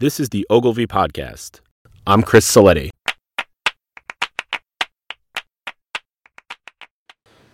This 0.00 0.20
is 0.20 0.28
the 0.28 0.46
Ogilvy 0.48 0.86
Podcast. 0.86 1.58
I'm 2.06 2.22
Chris 2.22 2.48
Saletti. 2.48 2.90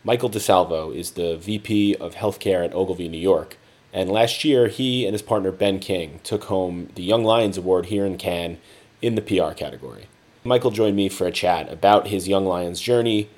Michael 0.05 0.29
DiSalvo 0.29 0.95
is 0.95 1.13
the 1.13 1.39
VP 1.39 1.97
of 1.97 2.17
Healthcare 2.17 2.63
at 2.63 2.75
Ogilvy, 2.75 3.09
New 3.09 3.17
York. 3.17 3.57
And 3.95 4.11
last 4.11 4.45
year, 4.45 4.69
he 4.69 5.07
and 5.07 5.15
his 5.15 5.23
partner 5.23 5.53
Ben 5.53 5.79
King 5.79 6.21
took 6.23 6.45
home 6.45 6.91
the 6.97 7.03
Young 7.03 7.25
Lions 7.25 7.57
Award 7.57 7.87
here 7.87 8.05
in 8.05 8.19
Cannes 8.19 8.59
in 9.01 9.15
the 9.15 9.23
PR 9.23 9.55
category. 9.55 10.09
Michael 10.45 10.71
joined 10.71 10.97
me 10.97 11.09
for 11.09 11.27
a 11.27 11.33
chat 11.33 11.73
about 11.73 12.09
his 12.09 12.29
Young 12.29 12.45
Lions 12.45 12.79
journey, 12.79 13.31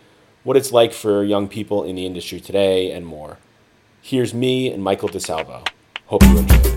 what 0.43 0.57
it's 0.57 0.73
like 0.73 0.93
for 0.93 1.23
young 1.23 1.46
people 1.46 1.84
in 1.84 1.95
the 1.95 2.07
industry 2.07 2.41
today, 2.41 2.91
and 2.91 3.07
more. 3.07 3.38
Here's 4.02 4.34
me 4.34 4.73
and 4.73 4.82
Michael 4.82 5.11
DiSalvo. 5.11 5.64
Hope 6.07 6.25
you 6.25 6.38
enjoy. 6.38 6.75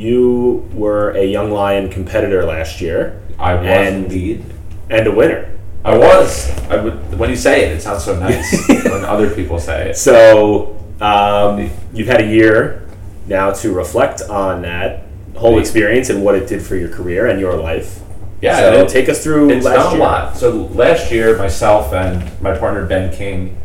You 0.00 0.66
were 0.72 1.10
a 1.10 1.24
Young 1.24 1.50
Lion 1.50 1.90
competitor 1.90 2.44
last 2.44 2.80
year. 2.80 3.20
I 3.38 3.54
was 3.54 3.66
And- 3.66 4.04
indeed. 4.04 4.44
And 4.88 5.06
a 5.06 5.12
winner. 5.12 5.46
I 5.84 5.96
was. 5.96 6.50
I 6.68 6.76
would, 6.76 7.18
when 7.18 7.30
you 7.30 7.36
say 7.36 7.66
it, 7.66 7.76
it 7.76 7.80
sounds 7.82 8.04
so 8.04 8.18
nice. 8.18 8.68
when 8.68 9.04
other 9.04 9.30
people 9.30 9.58
say 9.58 9.90
it. 9.90 9.96
So, 9.96 10.76
um, 11.00 11.70
you've 11.94 12.08
had 12.08 12.20
a 12.20 12.26
year 12.26 12.86
now 13.26 13.52
to 13.52 13.72
reflect 13.72 14.20
on 14.22 14.62
that 14.62 15.04
whole 15.36 15.58
experience 15.58 16.10
and 16.10 16.22
what 16.22 16.34
it 16.34 16.48
did 16.48 16.60
for 16.62 16.76
your 16.76 16.88
career 16.88 17.26
and 17.28 17.40
your 17.40 17.56
life. 17.56 18.00
Yeah, 18.42 18.56
So, 18.58 18.86
take 18.86 19.08
us 19.08 19.22
through 19.22 19.50
It's 19.50 19.64
last 19.64 19.76
done 19.76 19.96
a 19.96 19.98
lot. 20.00 20.36
So 20.36 20.50
last 20.72 21.10
year, 21.12 21.36
myself 21.38 21.92
and 21.92 22.40
my 22.42 22.56
partner 22.56 22.84
Ben 22.86 23.14
King 23.14 23.56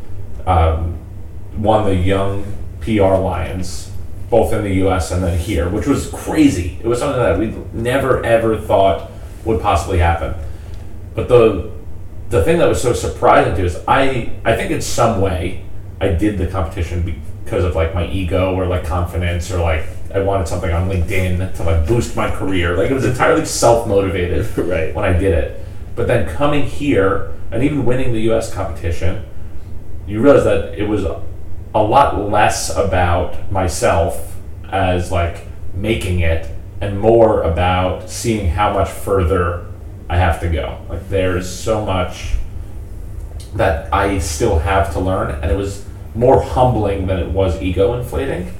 um, 0.45 0.97
won 1.58 1.86
the 1.86 1.95
Young 1.95 2.45
PR 2.81 3.16
Lions, 3.16 3.91
both 4.35 4.52
in 4.52 4.66
the 4.66 4.73
U.S. 4.85 5.12
and 5.12 5.23
then 5.23 5.39
here, 5.39 5.70
which 5.70 5.88
was 5.88 6.09
crazy. 6.12 6.77
It 6.84 6.88
was 6.88 6.99
something 6.99 7.21
that 7.21 7.39
we 7.39 7.53
never 7.71 8.22
ever 8.25 8.58
thought 8.59 9.09
would 9.45 9.61
possibly 9.61 10.00
happen. 10.00 10.36
But 11.16 11.30
the 11.30 11.72
the 12.30 12.44
thing 12.44 12.58
that 12.58 12.67
was 12.67 12.81
so 12.81 12.91
surprising 12.91 13.56
to 13.56 13.66
us, 13.66 13.81
I 13.88 14.33
I 14.44 14.58
think 14.58 14.72
in 14.72 14.81
some 14.81 15.22
way 15.22 15.63
I 16.02 16.09
did 16.09 16.38
the 16.38 16.47
competition 16.47 17.23
because 17.45 17.63
of 17.63 17.75
like 17.75 17.95
my 17.95 18.08
ego 18.08 18.53
or 18.53 18.66
like 18.66 18.83
confidence 18.86 19.52
or 19.52 19.59
like 19.61 19.86
I 20.13 20.19
wanted 20.19 20.50
something 20.50 20.72
on 20.73 20.89
LinkedIn 20.89 21.56
to 21.56 21.63
like 21.63 21.88
boost 21.88 22.17
my 22.17 22.30
career. 22.30 22.75
Like 22.75 22.91
it 22.91 22.94
was 22.94 23.06
entirely 23.06 23.45
self 23.45 23.88
motivated 23.88 24.58
Right. 24.58 24.94
when 24.94 25.06
I 25.06 25.13
did 25.13 25.33
it. 25.33 25.66
But 25.95 26.08
then 26.08 26.28
coming 26.36 26.63
here 26.66 27.31
and 27.52 27.63
even 27.63 27.86
winning 27.86 28.11
the 28.11 28.22
U.S. 28.31 28.53
competition, 28.53 29.23
you 30.06 30.19
realize 30.19 30.44
that 30.44 30.78
it 30.78 30.89
was 30.89 31.06
a 31.76 31.84
lot 31.84 32.30
less 32.31 32.76
about 32.76 33.52
myself 33.52 34.36
as 34.72 35.12
like 35.12 35.45
making 35.73 36.22
it 36.22 36.50
and 36.81 37.00
more 37.00 37.44
about 37.44 38.09
seeing 38.09 38.50
how 38.50 38.73
much 38.73 38.90
further 38.90 39.66
I 40.09 40.18
have 40.18 40.40
to 40.40 40.50
go. 40.50 40.80
Like 40.90 41.09
there's 41.09 41.50
so 41.50 41.86
much 41.86 42.36
that 43.56 43.94
I 43.94 44.20
still 44.20 44.59
have 44.59 44.94
to 44.94 45.00
learn 45.00 45.31
and 45.31 45.52
it 45.52 45.56
was 45.56 45.86
more 46.16 46.42
humbling 46.42 47.08
than 47.08 47.20
it 47.20 47.30
was 47.30 47.62
ego 47.62 47.94
inflating, 48.00 48.53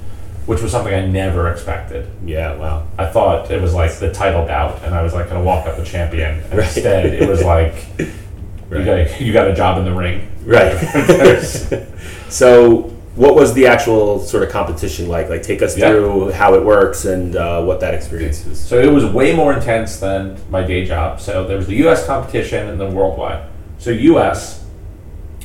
which 0.44 0.60
was 0.60 0.70
something 0.70 0.92
I 0.92 1.06
never 1.06 1.50
expected. 1.50 2.10
Yeah, 2.24 2.54
wow. 2.56 2.86
I 2.98 3.06
thought 3.06 3.50
it 3.50 3.62
was 3.62 3.72
like 3.72 3.98
the 3.98 4.12
title 4.12 4.46
bout, 4.46 4.82
and 4.84 4.94
I 4.94 5.02
was 5.02 5.14
like 5.14 5.30
going 5.30 5.40
to 5.40 5.44
walk 5.44 5.66
up 5.66 5.76
the 5.76 5.84
champion. 5.84 6.40
And 6.44 6.52
Right. 6.52 6.66
Instead, 6.66 7.06
it 7.06 7.26
was 7.26 7.42
like 7.42 7.74
you 7.98 8.84
got 8.84 9.20
you 9.20 9.32
got 9.32 9.48
a 9.48 9.54
job 9.54 9.78
in 9.78 9.84
the 9.84 9.94
ring. 9.94 10.30
Right. 10.44 10.76
so, 12.28 12.95
what 13.16 13.34
was 13.34 13.54
the 13.54 13.66
actual 13.66 14.20
sort 14.20 14.42
of 14.42 14.50
competition 14.50 15.08
like? 15.08 15.28
Like, 15.30 15.42
take 15.42 15.62
us 15.62 15.76
Yeah. 15.76 15.88
through 15.88 16.30
how 16.32 16.54
it 16.54 16.62
works 16.62 17.06
and 17.06 17.34
uh, 17.34 17.62
what 17.62 17.80
that 17.80 17.94
experience 17.94 18.46
is. 18.46 18.60
So 18.60 18.78
it 18.78 18.92
was 18.92 19.04
way 19.06 19.34
more 19.34 19.54
intense 19.54 19.98
than 19.98 20.36
my 20.50 20.62
day 20.62 20.84
job. 20.84 21.20
So 21.20 21.46
there 21.46 21.56
was 21.56 21.66
the 21.66 21.76
U.S. 21.76 22.06
competition 22.06 22.68
and 22.68 22.78
then 22.80 22.94
worldwide. 22.94 23.48
So 23.78 23.90
U.S. 23.90 24.64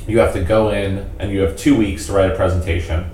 You 0.06 0.20
have 0.20 0.34
to 0.34 0.44
go 0.44 0.70
in 0.72 1.10
and 1.20 1.31
you 1.31 1.40
have 1.42 1.56
two 1.58 1.76
weeks 1.78 2.08
to 2.08 2.14
write 2.14 2.30
a 2.31 2.36
presentation. 2.36 3.10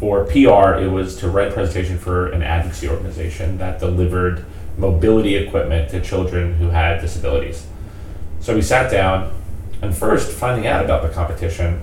For 0.00 0.24
PR, 0.24 0.80
it 0.80 0.90
was 0.90 1.14
to 1.18 1.28
write 1.28 1.48
a 1.48 1.52
presentation 1.52 1.96
for 1.96 2.26
an 2.32 2.42
advocacy 2.42 2.88
organization 2.88 3.58
that 3.58 3.78
delivered 3.78 4.44
mobility 4.76 5.36
equipment 5.36 5.90
to 5.90 6.00
children 6.00 6.54
who 6.54 6.70
had 6.70 7.00
disabilities. 7.00 7.66
So 8.40 8.52
we 8.52 8.62
sat 8.62 8.90
down, 8.90 9.32
and 9.80 9.96
first, 9.96 10.32
finding 10.32 10.66
out 10.66 10.84
about 10.84 11.02
the 11.02 11.08
competition, 11.10 11.82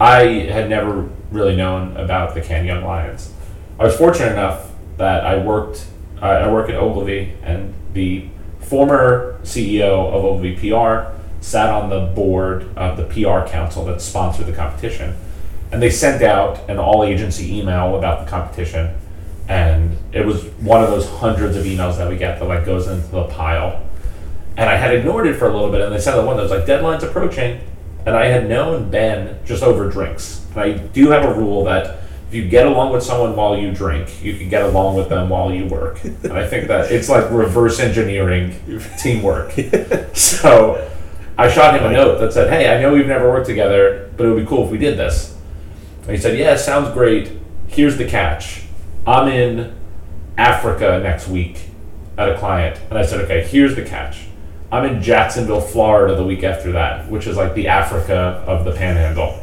I 0.00 0.22
had 0.52 0.68
never 0.68 1.08
really 1.32 1.56
known 1.56 1.96
about 1.96 2.34
the 2.34 2.40
Cannes 2.40 2.66
Young 2.66 2.84
Lions. 2.84 3.32
I 3.78 3.84
was 3.84 3.96
fortunate 3.96 4.32
enough 4.32 4.70
that 4.98 5.24
I 5.24 5.38
worked, 5.38 5.86
uh, 6.20 6.26
I 6.26 6.52
work 6.52 6.68
at 6.68 6.76
Ogilvy, 6.76 7.34
and 7.42 7.74
the 7.92 8.28
former 8.60 9.38
CEO 9.42 10.12
of 10.12 10.24
Ogilvy 10.24 10.56
PR 10.56 11.12
sat 11.40 11.70
on 11.70 11.90
the 11.90 12.12
board 12.14 12.76
of 12.76 12.96
the 12.96 13.04
PR 13.04 13.48
council 13.50 13.84
that 13.86 14.00
sponsored 14.00 14.46
the 14.46 14.52
competition. 14.52 15.16
And 15.72 15.82
they 15.82 15.90
sent 15.90 16.22
out 16.22 16.68
an 16.68 16.78
all 16.78 17.02
agency 17.02 17.58
email 17.58 17.96
about 17.96 18.24
the 18.24 18.30
competition. 18.30 18.94
And 19.48 19.96
it 20.12 20.24
was 20.24 20.44
one 20.60 20.84
of 20.84 20.90
those 20.90 21.08
hundreds 21.08 21.56
of 21.56 21.64
emails 21.64 21.96
that 21.96 22.08
we 22.08 22.16
get 22.16 22.38
that 22.38 22.46
like 22.46 22.64
goes 22.64 22.86
into 22.86 23.08
the 23.08 23.24
pile 23.24 23.82
and 24.56 24.68
I 24.68 24.76
had 24.76 24.94
ignored 24.94 25.26
it 25.26 25.34
for 25.34 25.48
a 25.48 25.52
little 25.52 25.70
bit, 25.70 25.80
and 25.80 25.94
they 25.94 25.98
sent 25.98 26.16
the 26.16 26.22
one 26.22 26.36
that 26.36 26.42
was 26.42 26.52
like 26.52 26.66
deadlines 26.66 27.02
approaching, 27.02 27.60
and 28.06 28.16
I 28.16 28.26
had 28.26 28.48
known 28.48 28.90
Ben 28.90 29.38
just 29.44 29.62
over 29.62 29.88
drinks. 29.88 30.44
And 30.50 30.60
I 30.60 30.72
do 30.72 31.10
have 31.10 31.24
a 31.24 31.34
rule 31.34 31.64
that 31.64 32.00
if 32.28 32.34
you 32.34 32.48
get 32.48 32.66
along 32.66 32.92
with 32.92 33.02
someone 33.02 33.36
while 33.36 33.56
you 33.56 33.72
drink, 33.72 34.22
you 34.22 34.34
can 34.36 34.48
get 34.48 34.62
along 34.62 34.96
with 34.96 35.08
them 35.08 35.28
while 35.28 35.52
you 35.52 35.66
work. 35.66 36.02
And 36.02 36.32
I 36.32 36.46
think 36.46 36.68
that 36.68 36.90
it's 36.90 37.08
like 37.08 37.30
reverse 37.30 37.78
engineering 37.78 38.54
teamwork. 38.98 39.52
so 40.14 40.90
I 41.36 41.48
shot 41.50 41.78
him 41.78 41.84
a 41.84 41.92
note 41.92 42.18
that 42.20 42.32
said, 42.32 42.48
"Hey, 42.50 42.74
I 42.74 42.80
know 42.80 42.92
we've 42.92 43.06
never 43.06 43.28
worked 43.28 43.46
together, 43.46 44.10
but 44.16 44.26
it 44.26 44.30
would 44.30 44.42
be 44.42 44.46
cool 44.46 44.64
if 44.64 44.70
we 44.70 44.78
did 44.78 44.96
this." 44.98 45.36
And 46.02 46.10
he 46.10 46.16
said, 46.16 46.38
"Yeah, 46.38 46.56
sounds 46.56 46.92
great. 46.94 47.32
Here's 47.66 47.98
the 47.98 48.06
catch. 48.06 48.62
I'm 49.06 49.28
in 49.28 49.74
Africa 50.38 51.00
next 51.02 51.28
week 51.28 51.68
at 52.16 52.28
a 52.28 52.38
client." 52.38 52.80
And 52.90 52.98
I 52.98 53.04
said, 53.04 53.20
"Okay, 53.22 53.42
here's 53.44 53.76
the 53.76 53.82
catch. 53.82 54.26
I'm 54.72 54.86
in 54.86 55.02
Jacksonville, 55.02 55.60
Florida 55.60 56.16
the 56.16 56.24
week 56.24 56.42
after 56.42 56.72
that, 56.72 57.08
which 57.10 57.26
is 57.26 57.36
like 57.36 57.54
the 57.54 57.68
Africa 57.68 58.42
of 58.46 58.64
the 58.64 58.72
Panhandle." 58.72 59.38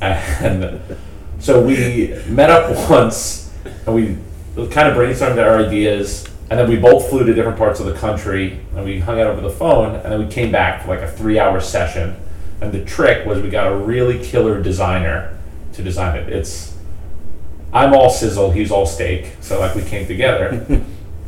and 0.00 0.80
so 1.40 1.60
we 1.60 2.16
met 2.28 2.50
up 2.50 2.90
once 2.90 3.52
and 3.86 3.94
we 3.94 4.16
kind 4.70 4.88
of 4.88 4.96
brainstormed 4.96 5.42
our 5.44 5.58
ideas 5.58 6.26
and 6.50 6.58
then 6.58 6.68
we 6.68 6.76
both 6.76 7.10
flew 7.10 7.24
to 7.24 7.34
different 7.34 7.58
parts 7.58 7.80
of 7.80 7.86
the 7.86 7.94
country 7.94 8.60
and 8.76 8.84
we 8.84 9.00
hung 9.00 9.20
out 9.20 9.26
over 9.26 9.40
the 9.40 9.50
phone 9.50 9.96
and 9.96 10.04
then 10.04 10.24
we 10.24 10.32
came 10.32 10.52
back 10.52 10.82
for 10.82 10.88
like 10.88 11.00
a 11.00 11.10
three 11.10 11.38
hour 11.38 11.60
session. 11.60 12.16
And 12.60 12.72
the 12.72 12.84
trick 12.84 13.26
was 13.26 13.42
we 13.42 13.50
got 13.50 13.66
a 13.66 13.76
really 13.76 14.24
killer 14.24 14.62
designer 14.62 15.36
to 15.72 15.82
design 15.82 16.16
it. 16.16 16.28
It's 16.28 16.72
i'm 17.72 17.92
all 17.92 18.08
sizzle 18.08 18.52
he's 18.52 18.70
all 18.70 18.86
steak 18.86 19.32
so 19.40 19.58
like 19.58 19.74
we 19.74 19.82
came 19.82 20.06
together. 20.06 20.64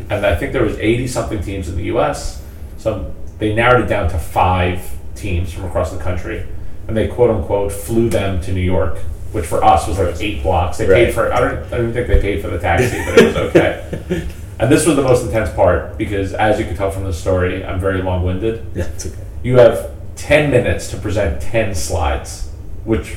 And 0.08 0.24
i 0.24 0.36
think 0.36 0.52
there 0.52 0.62
was 0.62 0.78
80 0.78 1.08
something 1.08 1.42
teams 1.42 1.68
in 1.68 1.76
the 1.76 1.82
us 1.86 2.40
so 2.86 3.12
they 3.40 3.52
narrowed 3.52 3.84
it 3.84 3.88
down 3.88 4.08
to 4.08 4.16
five 4.16 4.92
teams 5.16 5.52
from 5.52 5.64
across 5.64 5.90
the 5.90 5.98
country 5.98 6.46
and 6.86 6.96
they 6.96 7.08
quote 7.08 7.30
unquote 7.30 7.72
flew 7.72 8.08
them 8.08 8.40
to 8.40 8.52
new 8.52 8.60
york 8.76 8.96
which 9.32 9.44
for 9.44 9.64
us 9.64 9.88
was 9.88 9.98
like 9.98 10.14
eight 10.20 10.40
blocks 10.42 10.78
they 10.78 10.86
Right. 10.86 11.06
paid 11.06 11.14
for 11.14 11.32
i 11.32 11.40
don't 11.40 11.72
i 11.72 11.78
don't 11.78 11.92
think 11.92 12.06
they 12.06 12.20
paid 12.20 12.40
for 12.42 12.48
the 12.48 12.60
taxi 12.60 12.96
but 13.04 13.18
it 13.18 13.26
was 13.26 13.36
okay 13.48 14.28
and 14.60 14.70
this 14.70 14.86
was 14.86 14.94
the 14.94 15.02
most 15.02 15.24
intense 15.26 15.50
part 15.50 15.98
because 15.98 16.32
as 16.32 16.60
you 16.60 16.64
can 16.64 16.76
tell 16.76 16.92
from 16.92 17.02
the 17.04 17.12
story 17.12 17.64
i'm 17.64 17.80
very 17.80 18.02
long-winded 18.02 18.64
Yeah, 18.76 18.84
it's 18.84 19.06
okay. 19.06 19.16
you 19.42 19.56
have 19.58 19.90
10 20.14 20.50
minutes 20.52 20.88
to 20.92 20.96
present 20.96 21.42
10 21.42 21.74
slides, 21.74 22.50
which 22.84 23.16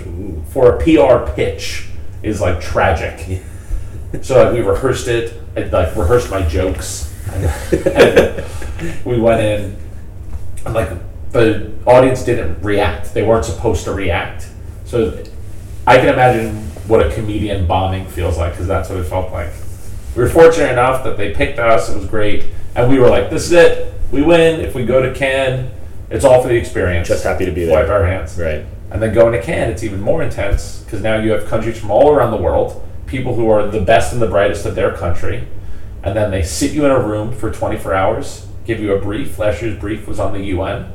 for 0.49 0.75
a 0.75 0.83
PR 0.83 1.31
pitch 1.33 1.87
is 2.23 2.41
like 2.41 2.59
tragic. 2.59 3.41
so 4.21 4.43
like, 4.43 4.53
we 4.53 4.59
rehearsed 4.59 5.07
it, 5.07 5.33
I 5.55 5.61
like 5.61 5.95
rehearsed 5.95 6.29
my 6.29 6.41
jokes. 6.41 7.07
and 7.71 8.43
we 9.05 9.19
went 9.19 9.41
in, 9.41 9.77
and 10.65 10.73
like 10.73 10.89
the 11.31 11.71
audience 11.85 12.23
didn't 12.23 12.61
react. 12.61 13.13
They 13.13 13.23
weren't 13.23 13.45
supposed 13.45 13.83
to 13.85 13.93
react. 13.93 14.47
So 14.85 15.23
I 15.85 15.97
can 15.97 16.09
imagine 16.09 16.55
what 16.87 17.05
a 17.05 17.13
comedian 17.13 17.67
bombing 17.67 18.07
feels 18.07 18.37
like 18.37 18.53
because 18.53 18.67
that's 18.67 18.89
what 18.89 18.99
it 18.99 19.05
felt 19.05 19.31
like. 19.31 19.51
We 20.15 20.23
were 20.23 20.29
fortunate 20.29 20.71
enough 20.71 21.03
that 21.03 21.17
they 21.17 21.33
picked 21.33 21.59
us. 21.59 21.89
It 21.89 21.95
was 21.95 22.05
great, 22.07 22.45
and 22.75 22.89
we 22.89 22.99
were 22.99 23.09
like, 23.09 23.29
"This 23.29 23.45
is 23.45 23.51
it. 23.51 23.93
We 24.11 24.21
win. 24.21 24.59
If 24.59 24.73
we 24.73 24.85
go 24.85 25.01
to 25.01 25.13
Cannes, 25.13 25.71
it's 26.09 26.25
all 26.25 26.41
for 26.41 26.47
the 26.47 26.55
experience." 26.55 27.07
Just 27.07 27.23
happy 27.23 27.45
to 27.45 27.51
be 27.51 27.65
there. 27.65 27.79
Wipe 27.79 27.89
our 27.89 28.05
hands. 28.05 28.37
Right. 28.37 28.65
And 28.91 29.01
then 29.01 29.13
going 29.13 29.33
to 29.33 29.41
Cannes, 29.41 29.69
it's 29.69 29.83
even 29.83 30.01
more 30.01 30.23
intense 30.23 30.81
because 30.83 31.03
now 31.03 31.17
you 31.17 31.31
have 31.31 31.45
countries 31.45 31.79
from 31.79 31.91
all 31.91 32.11
around 32.11 32.31
the 32.31 32.41
world, 32.41 32.83
people 33.05 33.35
who 33.35 33.47
are 33.49 33.67
the 33.67 33.81
best 33.81 34.13
and 34.13 34.21
the 34.21 34.27
brightest 34.27 34.65
of 34.65 34.73
their 34.73 34.91
country, 34.91 35.47
and 36.03 36.15
then 36.15 36.31
they 36.31 36.41
sit 36.41 36.71
you 36.71 36.85
in 36.85 36.91
a 36.91 36.99
room 36.99 37.31
for 37.31 37.51
24 37.51 37.93
hours, 37.93 38.47
give 38.69 38.79
you 38.79 38.93
a 38.93 39.01
brief. 39.01 39.39
Last 39.39 39.63
year's 39.63 39.77
brief 39.79 40.07
was 40.07 40.19
on 40.19 40.31
the 40.31 40.41
UN, 40.53 40.93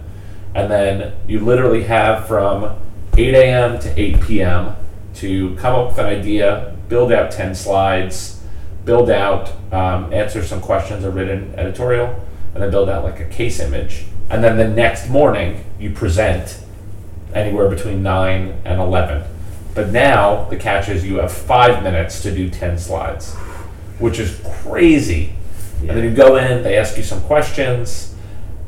and 0.55 0.71
then 0.71 1.13
you 1.27 1.41
literally 1.41 1.83
have 1.83 2.29
from 2.29 2.79
8 3.19 3.35
a.m. 3.35 3.81
to 3.81 4.01
8 4.01 4.21
p.m. 4.21 4.77
to 5.15 5.57
come 5.57 5.75
up 5.75 5.89
with 5.89 5.99
an 5.99 6.07
idea, 6.07 6.77
build 6.89 7.11
out 7.11 7.33
10 7.33 7.53
slides, 7.57 8.41
build 8.85 9.11
out, 9.11 9.51
um, 9.73 10.13
answer 10.13 10.45
some 10.45 10.61
questions, 10.61 11.03
a 11.03 11.11
written 11.11 11.53
editorial, 11.57 12.15
and 12.55 12.63
then 12.63 12.71
build 12.71 12.89
out 12.89 13.03
like 13.03 13.19
a 13.19 13.25
case 13.25 13.59
image. 13.59 14.05
And 14.31 14.45
then 14.45 14.57
the 14.57 14.69
next 14.69 15.09
morning, 15.09 15.65
you 15.81 15.91
present 15.91 16.63
anywhere 17.35 17.69
between 17.69 18.05
9 18.05 18.61
and 18.65 18.81
11. 18.81 19.25
But 19.75 19.91
now 19.91 20.45
the 20.45 20.57
catch 20.57 20.89
is 20.89 21.05
you 21.05 21.17
have 21.17 21.33
five 21.33 21.83
minutes 21.83 22.23
to 22.23 22.33
do 22.33 22.49
10 22.49 22.79
slides, 22.79 23.35
which 23.99 24.21
is 24.21 24.41
crazy. 24.63 25.33
And 25.89 25.99
then 25.99 26.05
you 26.05 26.15
go 26.15 26.37
in, 26.37 26.63
they 26.63 26.77
ask 26.77 26.97
you 26.97 27.03
some 27.03 27.21
questions. 27.23 28.15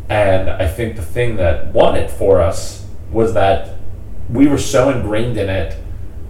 And 0.08 0.48
I 0.48 0.68
think 0.68 0.96
the 0.96 1.02
thing 1.02 1.36
that 1.36 1.72
won 1.72 1.96
it 1.96 2.10
for 2.10 2.40
us 2.40 2.86
was 3.10 3.34
that 3.34 3.76
we 4.30 4.46
were 4.46 4.58
so 4.58 4.90
ingrained 4.90 5.36
in 5.36 5.48
it 5.48 5.76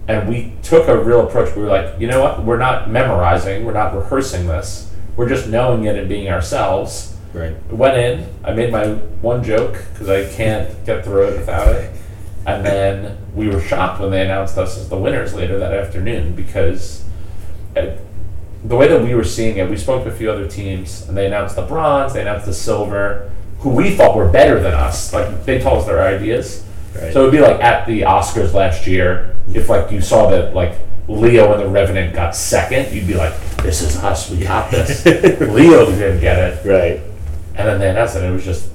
and 0.07 0.27
we 0.29 0.53
took 0.63 0.87
a 0.87 0.97
real 0.97 1.27
approach. 1.27 1.55
We 1.55 1.63
were 1.63 1.69
like, 1.69 1.99
you 1.99 2.07
know 2.07 2.21
what? 2.23 2.43
We're 2.43 2.57
not 2.57 2.89
memorizing, 2.89 3.65
we're 3.65 3.73
not 3.73 3.93
rehearsing 3.93 4.47
this. 4.47 4.93
We're 5.15 5.27
just 5.27 5.47
knowing 5.47 5.85
it 5.85 5.95
and 5.95 6.07
being 6.07 6.29
ourselves. 6.29 7.15
Right. 7.33 7.55
Went 7.71 7.97
in, 7.97 8.29
I 8.43 8.53
made 8.53 8.71
my 8.71 8.93
one 9.21 9.43
joke 9.43 9.83
because 9.91 10.09
I 10.09 10.31
can't 10.33 10.85
get 10.85 11.03
through 11.03 11.29
it 11.29 11.39
without 11.39 11.75
it. 11.75 11.93
And 12.45 12.65
then 12.65 13.17
we 13.35 13.49
were 13.49 13.59
shocked 13.59 13.99
when 13.99 14.11
they 14.11 14.21
announced 14.21 14.57
us 14.57 14.77
as 14.77 14.87
the 14.87 14.97
winners 14.97 15.33
later 15.33 15.59
that 15.59 15.73
afternoon 15.73 16.33
because 16.33 17.03
it, 17.75 17.99
the 18.63 18.75
way 18.75 18.87
that 18.87 19.01
we 19.01 19.13
were 19.15 19.23
seeing 19.23 19.57
it, 19.57 19.69
we 19.69 19.77
spoke 19.77 20.03
to 20.03 20.09
a 20.09 20.13
few 20.13 20.31
other 20.31 20.47
teams 20.47 21.07
and 21.07 21.15
they 21.17 21.25
announced 21.27 21.55
the 21.55 21.61
bronze, 21.61 22.13
they 22.13 22.21
announced 22.21 22.45
the 22.45 22.53
silver, 22.53 23.31
who 23.59 23.69
we 23.69 23.95
thought 23.95 24.15
were 24.15 24.29
better 24.29 24.59
than 24.59 24.73
us. 24.73 25.13
Like 25.13 25.45
they 25.45 25.59
told 25.59 25.79
us 25.79 25.85
their 25.85 26.01
ideas. 26.01 26.63
Right. 26.95 27.13
So 27.13 27.21
it 27.21 27.23
would 27.25 27.31
be 27.31 27.39
like 27.39 27.61
at 27.61 27.85
the 27.87 28.01
Oscars 28.01 28.53
last 28.53 28.87
year, 28.87 29.35
if 29.53 29.69
like 29.69 29.91
you 29.91 30.01
saw 30.01 30.29
that 30.31 30.53
like 30.53 30.73
Leo 31.07 31.53
and 31.53 31.61
the 31.61 31.69
Revenant 31.69 32.13
got 32.13 32.35
second, 32.35 32.93
you'd 32.93 33.07
be 33.07 33.13
like, 33.13 33.33
"This 33.57 33.81
is 33.81 33.97
us, 34.03 34.29
we 34.29 34.39
got 34.43 34.69
this." 34.71 35.05
Leo 35.05 35.85
didn't 35.85 36.19
get 36.19 36.37
it, 36.37 36.65
Right. 36.65 36.99
and 37.55 37.67
then 37.67 37.79
they 37.79 37.89
announced 37.89 38.15
it. 38.17 38.23
It 38.23 38.31
was 38.31 38.43
just 38.43 38.69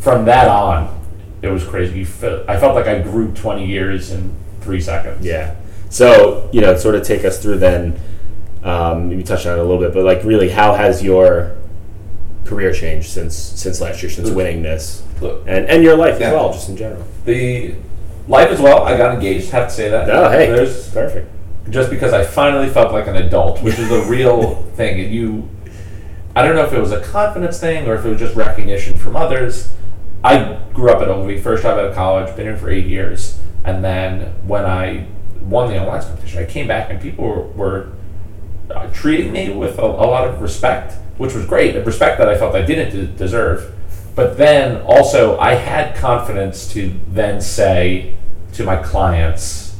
from 0.00 0.26
that 0.26 0.46
on, 0.48 1.00
it 1.40 1.48
was 1.48 1.64
crazy. 1.64 2.00
You 2.00 2.06
felt, 2.06 2.46
I 2.48 2.58
felt 2.60 2.74
like 2.74 2.86
I 2.86 3.00
grew 3.00 3.32
twenty 3.32 3.66
years 3.66 4.10
in 4.10 4.34
three 4.60 4.80
seconds. 4.80 5.24
Yeah. 5.24 5.54
So 5.88 6.50
you 6.52 6.60
know, 6.60 6.76
sort 6.76 6.96
of 6.96 7.02
take 7.04 7.24
us 7.24 7.40
through 7.42 7.58
then. 7.58 7.98
Um, 8.64 9.08
maybe 9.10 9.22
touch 9.22 9.44
on 9.46 9.58
it 9.58 9.60
a 9.60 9.64
little 9.64 9.78
bit, 9.78 9.92
but 9.92 10.04
like, 10.04 10.24
really, 10.24 10.48
how 10.48 10.74
has 10.74 11.02
your 11.02 11.54
career 12.46 12.72
changed 12.72 13.10
since 13.10 13.34
since 13.36 13.80
last 13.80 14.02
year, 14.02 14.10
since 14.10 14.30
winning 14.30 14.62
this, 14.62 15.02
Look, 15.20 15.42
and 15.46 15.66
and 15.66 15.82
your 15.82 15.96
life 15.96 16.18
Yeah. 16.18 16.28
as 16.28 16.32
well, 16.32 16.52
just 16.52 16.68
in 16.70 16.76
general? 16.76 17.04
the 17.26 17.74
life 18.26 18.48
as 18.50 18.60
well. 18.60 18.82
I 18.84 18.96
got 18.96 19.14
engaged. 19.14 19.50
Have 19.50 19.68
to 19.68 19.74
say 19.74 19.90
that. 19.90 20.08
Oh, 20.10 20.30
hey, 20.30 20.46
There's 20.50 20.88
perfect. 20.90 21.28
just 21.68 21.90
because 21.90 22.12
I 22.14 22.24
finally 22.24 22.68
felt 22.70 22.90
like 22.92 23.06
an 23.06 23.16
adult, 23.16 23.62
which 23.62 23.78
is 23.78 23.90
a 23.90 24.02
real 24.10 24.62
thing. 24.76 24.98
And 25.00 25.12
you, 25.14 25.48
I 26.34 26.42
don't 26.42 26.56
know 26.56 26.64
if 26.64 26.72
it 26.72 26.80
was 26.80 26.92
a 26.92 27.00
confidence 27.02 27.60
thing 27.60 27.86
or 27.86 27.94
if 27.96 28.04
it 28.06 28.08
was 28.08 28.18
just 28.18 28.34
recognition 28.34 28.96
from 28.96 29.14
others. 29.14 29.72
I 30.22 30.58
grew 30.72 30.88
up 30.90 31.02
at 31.02 31.08
Ogilvy, 31.08 31.38
first 31.38 31.62
job 31.62 31.78
out 31.78 31.84
of 31.84 31.94
college, 31.94 32.34
been 32.34 32.46
here 32.46 32.56
for 32.56 32.70
eight 32.70 32.86
years, 32.86 33.38
and 33.62 33.84
then 33.84 34.32
when 34.46 34.64
I 34.64 35.06
won 35.42 35.68
the 35.68 35.78
online 35.78 36.00
competition, 36.00 36.42
I 36.42 36.46
came 36.46 36.66
back 36.66 36.88
and 36.88 36.98
people 36.98 37.26
were, 37.26 37.42
were 37.48 37.88
uh, 38.70 38.88
treating 38.92 39.32
me 39.32 39.50
with 39.50 39.78
a, 39.78 39.84
a 39.84 40.06
lot 40.06 40.28
of 40.28 40.40
respect, 40.40 40.94
which 41.18 41.34
was 41.34 41.46
great, 41.46 41.76
a 41.76 41.82
respect 41.82 42.18
that 42.18 42.28
I 42.28 42.36
felt 42.36 42.54
I 42.54 42.62
didn't 42.62 42.90
de- 42.90 43.06
deserve. 43.06 43.74
But 44.14 44.38
then 44.38 44.82
also, 44.82 45.38
I 45.38 45.54
had 45.54 45.96
confidence 45.96 46.72
to 46.72 46.94
then 47.08 47.40
say 47.40 48.14
to 48.52 48.64
my 48.64 48.76
clients, 48.76 49.76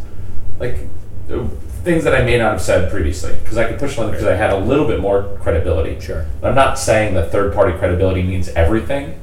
like 0.58 0.78
uh, 1.30 1.46
things 1.84 2.04
that 2.04 2.14
I 2.14 2.24
may 2.24 2.38
not 2.38 2.52
have 2.52 2.62
said 2.62 2.90
previously, 2.90 3.34
because 3.42 3.58
I 3.58 3.68
could 3.68 3.78
push 3.78 3.96
them 3.96 4.10
because 4.10 4.24
I 4.24 4.34
had 4.34 4.50
a 4.50 4.58
little 4.58 4.86
bit 4.86 5.00
more 5.00 5.36
credibility. 5.40 6.00
Sure. 6.00 6.26
I'm 6.42 6.54
not 6.54 6.78
saying 6.78 7.14
that 7.14 7.30
third 7.30 7.54
party 7.54 7.76
credibility 7.78 8.22
means 8.22 8.48
everything, 8.50 9.20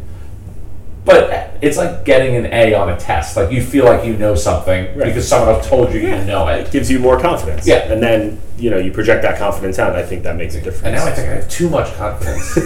but 1.06 1.58
it's 1.62 1.78
like 1.78 2.06
getting 2.06 2.36
an 2.36 2.46
A 2.48 2.74
on 2.74 2.90
a 2.90 2.98
test. 3.00 3.36
Like 3.36 3.52
you 3.52 3.62
feel 3.64 3.86
like 3.86 4.06
you 4.06 4.16
know 4.18 4.36
something 4.36 4.86
Right. 4.98 5.06
because 5.08 5.28
someone 5.28 5.56
else 5.56 5.68
told 5.68 5.94
you 5.94 6.02
you 6.02 6.12
know 6.26 6.48
It 6.48 6.68
it. 6.68 6.72
gives 6.72 6.90
you 6.92 7.00
more 7.00 7.20
confidence. 7.20 7.66
Yeah. 7.68 7.92
And 7.92 8.02
then 8.02 8.40
you 8.58 8.70
know 8.70 8.78
you 8.78 8.92
project 8.92 9.24
that 9.24 9.38
confidence 9.40 9.80
out. 9.80 9.90
And 9.90 9.98
I 9.98 10.04
think 10.04 10.24
that 10.24 10.36
makes 10.36 10.56
a 10.56 10.62
difference. 10.62 10.84
And 10.84 10.96
now 10.96 11.06
I 11.06 11.12
think 11.12 11.30
I 11.30 11.34
have 11.36 11.50
too 11.50 11.70
much 11.70 11.94
confidence. 11.96 12.58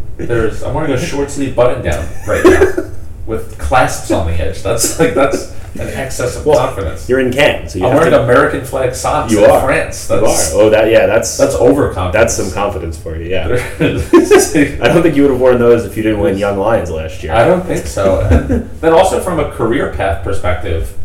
There's 0.16 0.62
I'm 0.62 0.74
wearing 0.74 0.92
a 0.92 0.98
short 0.98 1.30
sleeve 1.30 1.54
button 1.54 1.82
down 1.84 2.06
right 2.26 2.44
now 2.44 2.90
with 3.26 3.58
clasps 3.58 4.10
on 4.10 4.26
the 4.26 4.32
edge. 4.34 4.62
That's 4.62 4.98
like 4.98 5.14
that's 5.14 5.52
an 5.80 5.88
excess 5.88 6.36
of 6.36 6.46
Well, 6.46 6.58
confidence. 6.58 7.08
You're 7.08 7.20
in 7.20 7.32
Cannes, 7.32 7.68
so 7.70 7.78
you 7.78 7.86
I'm 7.86 7.94
wearing 7.96 8.10
to. 8.12 8.22
American 8.22 8.64
flag 8.64 8.94
socks 8.94 9.32
You 9.32 9.44
in 9.44 9.50
are. 9.50 9.60
France. 9.62 10.08
you 10.10 10.16
are. 10.16 10.22
Oh, 10.54 10.70
that 10.70 10.90
yeah. 10.90 11.06
That's 11.06 11.36
that's 11.36 11.54
overconfidence. 11.54 12.12
that's 12.12 12.34
some 12.34 12.50
confidence 12.52 12.96
for 12.98 13.16
you. 13.16 13.28
Yeah. 13.30 13.46
I 13.48 13.48
I 13.84 14.88
don't 14.88 15.02
think 15.02 15.16
you 15.16 15.22
would 15.22 15.30
have 15.32 15.40
worn 15.40 15.58
those 15.58 15.84
if 15.84 15.96
you 15.96 16.02
didn't 16.02 16.20
win 16.20 16.36
Young 16.38 16.58
Lions 16.58 16.90
last 16.90 17.22
year. 17.22 17.32
I 17.32 17.44
don't 17.46 17.64
think 17.64 17.86
so. 17.86 18.20
And 18.20 18.68
then 18.80 18.92
also 18.92 19.20
from 19.20 19.38
a 19.40 19.50
career 19.52 19.92
path 19.92 20.22
perspective, 20.24 20.96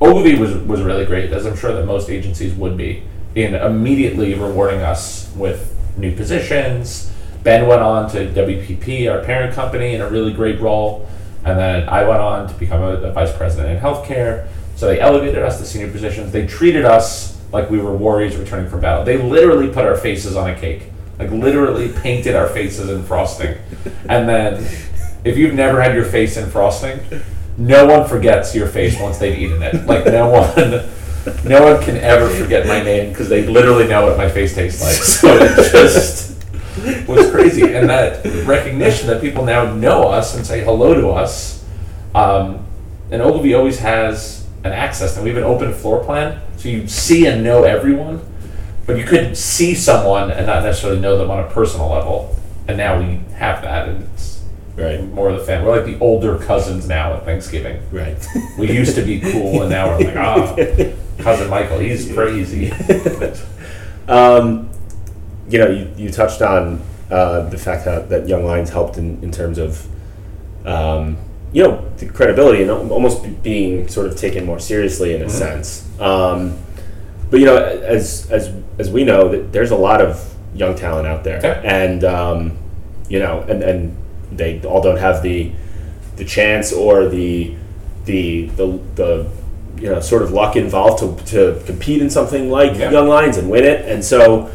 Ogilvy 0.00 0.36
was 0.36 0.54
was 0.54 0.82
really 0.82 1.04
great, 1.06 1.32
as 1.32 1.46
I'm 1.46 1.56
sure 1.56 1.72
that 1.72 1.86
most 1.86 2.10
agencies 2.10 2.52
would 2.54 2.76
be, 2.76 3.02
in 3.34 3.54
immediately 3.54 4.34
rewarding 4.34 4.80
us 4.82 5.30
with 5.36 5.74
new 5.96 6.14
positions. 6.14 7.10
Ben 7.42 7.66
went 7.68 7.80
on 7.80 8.10
to 8.10 8.26
WPP, 8.26 9.10
our 9.10 9.22
parent 9.24 9.54
company, 9.54 9.94
in 9.94 10.00
a 10.00 10.08
really 10.10 10.32
great 10.32 10.60
role, 10.60 11.08
and 11.46 11.56
then 11.56 11.88
I 11.88 12.06
went 12.06 12.20
on 12.20 12.48
to 12.48 12.54
become 12.54 12.82
a, 12.82 12.94
a 13.02 13.12
vice 13.12 13.34
president 13.34 13.76
in 13.76 13.82
healthcare. 13.82 14.48
So 14.74 14.86
they 14.86 15.00
elevated 15.00 15.42
us 15.42 15.58
to 15.58 15.64
senior 15.64 15.90
positions. 15.90 16.32
They 16.32 16.46
treated 16.46 16.84
us 16.84 17.40
like 17.52 17.70
we 17.70 17.78
were 17.78 17.96
warriors 17.96 18.36
returning 18.36 18.68
from 18.68 18.80
battle. 18.80 19.04
They 19.04 19.16
literally 19.16 19.68
put 19.68 19.84
our 19.84 19.96
faces 19.96 20.36
on 20.36 20.50
a 20.50 20.58
cake, 20.58 20.90
like 21.18 21.30
literally 21.30 21.88
painted 21.88 22.34
our 22.34 22.48
faces 22.48 22.90
in 22.90 23.04
frosting, 23.04 23.56
and 24.08 24.28
then 24.28 24.64
if 25.24 25.38
you've 25.38 25.54
never 25.54 25.80
had 25.80 25.94
your 25.94 26.04
face 26.04 26.36
in 26.36 26.50
frosting, 26.50 27.00
no 27.56 27.86
one 27.86 28.08
forgets 28.08 28.54
your 28.54 28.66
face 28.66 29.00
once 29.00 29.18
they've 29.18 29.38
eaten 29.38 29.62
it. 29.62 29.86
Like 29.86 30.04
no 30.06 30.28
one, 30.30 31.44
no 31.44 31.72
one 31.72 31.82
can 31.82 31.96
ever 31.96 32.28
forget 32.28 32.66
my 32.66 32.82
name 32.82 33.10
because 33.10 33.28
they 33.28 33.46
literally 33.46 33.86
know 33.86 34.04
what 34.04 34.18
my 34.18 34.28
face 34.28 34.54
tastes 34.54 34.82
like. 34.82 34.94
So 34.94 35.36
it 35.40 35.72
just 35.72 36.35
was 37.08 37.30
crazy, 37.30 37.74
and 37.74 37.88
that 37.88 38.24
recognition 38.46 39.08
that 39.08 39.20
people 39.20 39.44
now 39.44 39.72
know 39.74 40.08
us 40.08 40.34
and 40.36 40.46
say 40.46 40.62
hello 40.64 40.94
to 40.94 41.08
us. 41.10 41.64
Um, 42.14 42.64
and 43.10 43.22
Ogilvy 43.22 43.54
always 43.54 43.78
has 43.78 44.46
an 44.64 44.72
access, 44.72 45.16
and 45.16 45.24
we 45.24 45.30
have 45.30 45.38
an 45.38 45.44
open 45.44 45.72
floor 45.72 46.04
plan, 46.04 46.40
so 46.56 46.68
you 46.68 46.88
see 46.88 47.26
and 47.26 47.42
know 47.44 47.62
everyone. 47.64 48.20
But 48.86 48.98
you 48.98 49.04
could 49.04 49.36
see 49.36 49.74
someone 49.74 50.30
and 50.30 50.46
not 50.46 50.62
necessarily 50.62 51.00
know 51.00 51.18
them 51.18 51.30
on 51.30 51.40
a 51.44 51.48
personal 51.50 51.88
level, 51.90 52.36
and 52.68 52.76
now 52.76 52.98
we 52.98 53.20
have 53.34 53.62
that, 53.62 53.88
and 53.88 54.08
it's 54.14 54.34
Right. 54.76 55.02
more 55.02 55.30
of 55.30 55.38
the 55.38 55.44
family. 55.44 55.66
We're 55.68 55.76
like 55.76 55.86
the 55.86 55.98
older 56.04 56.36
cousins 56.36 56.86
now 56.86 57.14
at 57.14 57.24
Thanksgiving. 57.24 57.80
Right. 57.90 58.24
We 58.58 58.70
used 58.70 58.94
to 58.96 59.02
be 59.02 59.20
cool, 59.20 59.62
and 59.62 59.70
now 59.70 59.88
we're 59.96 60.04
like, 60.04 60.16
ah, 60.18 60.54
cousin 61.22 61.48
Michael, 61.48 61.78
he's 61.78 62.12
crazy. 62.12 62.72
Um, 64.08 64.70
you 65.48 65.58
know, 65.58 65.68
you, 65.68 65.90
you 65.96 66.10
touched 66.10 66.42
on 66.42 66.82
uh, 67.10 67.48
the 67.48 67.58
fact 67.58 67.84
that, 67.84 68.08
that 68.08 68.28
Young 68.28 68.44
Lions 68.44 68.70
helped 68.70 68.98
in, 68.98 69.22
in 69.22 69.30
terms 69.30 69.58
of, 69.58 69.86
um, 70.66 71.16
you 71.52 71.62
know, 71.62 71.88
the 71.98 72.06
credibility 72.06 72.62
and 72.62 72.70
almost 72.70 73.42
being 73.42 73.86
sort 73.88 74.06
of 74.06 74.16
taken 74.16 74.44
more 74.44 74.58
seriously 74.58 75.14
in 75.14 75.22
a 75.22 75.30
sense. 75.30 75.88
Um, 76.00 76.58
but 77.30 77.40
you 77.40 77.46
know, 77.46 77.56
as 77.56 78.30
as 78.30 78.52
as 78.78 78.90
we 78.90 79.02
know, 79.04 79.28
that 79.30 79.52
there's 79.52 79.70
a 79.72 79.76
lot 79.76 80.00
of 80.00 80.34
young 80.54 80.76
talent 80.76 81.06
out 81.08 81.24
there, 81.24 81.40
Yeah. 81.42 81.60
and 81.64 82.04
um, 82.04 82.56
you 83.08 83.18
know, 83.18 83.40
and, 83.48 83.62
and 83.62 83.96
they 84.30 84.60
all 84.62 84.80
don't 84.80 84.98
have 84.98 85.22
the 85.22 85.50
the 86.16 86.24
chance 86.24 86.72
or 86.72 87.08
the 87.08 87.54
the 88.04 88.46
the 88.50 88.78
the 88.94 89.30
you 89.76 89.88
know 89.90 90.00
sort 90.00 90.22
of 90.22 90.30
luck 90.32 90.56
involved 90.56 90.98
to, 91.00 91.16
to 91.26 91.62
compete 91.66 92.00
in 92.00 92.10
something 92.10 92.48
like 92.50 92.76
Yeah. 92.78 92.90
Young 92.90 93.08
Lions 93.08 93.36
and 93.38 93.50
win 93.50 93.64
it. 93.64 93.84
And 93.88 94.04
so, 94.04 94.50